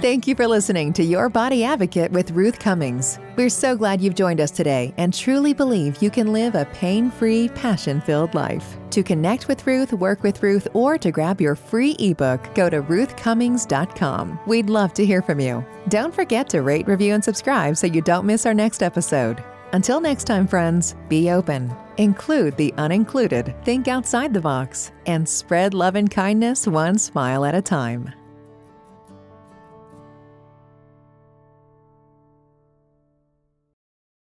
[0.00, 3.18] Thank you for listening to Your Body Advocate with Ruth Cummings.
[3.36, 7.10] We're so glad you've joined us today and truly believe you can live a pain
[7.10, 8.78] free, passion filled life.
[8.92, 12.80] To connect with Ruth, work with Ruth, or to grab your free ebook, go to
[12.80, 14.40] ruthcummings.com.
[14.46, 15.62] We'd love to hear from you.
[15.88, 19.44] Don't forget to rate, review, and subscribe so you don't miss our next episode.
[19.74, 25.74] Until next time, friends, be open, include the unincluded, think outside the box, and spread
[25.74, 28.14] love and kindness one smile at a time.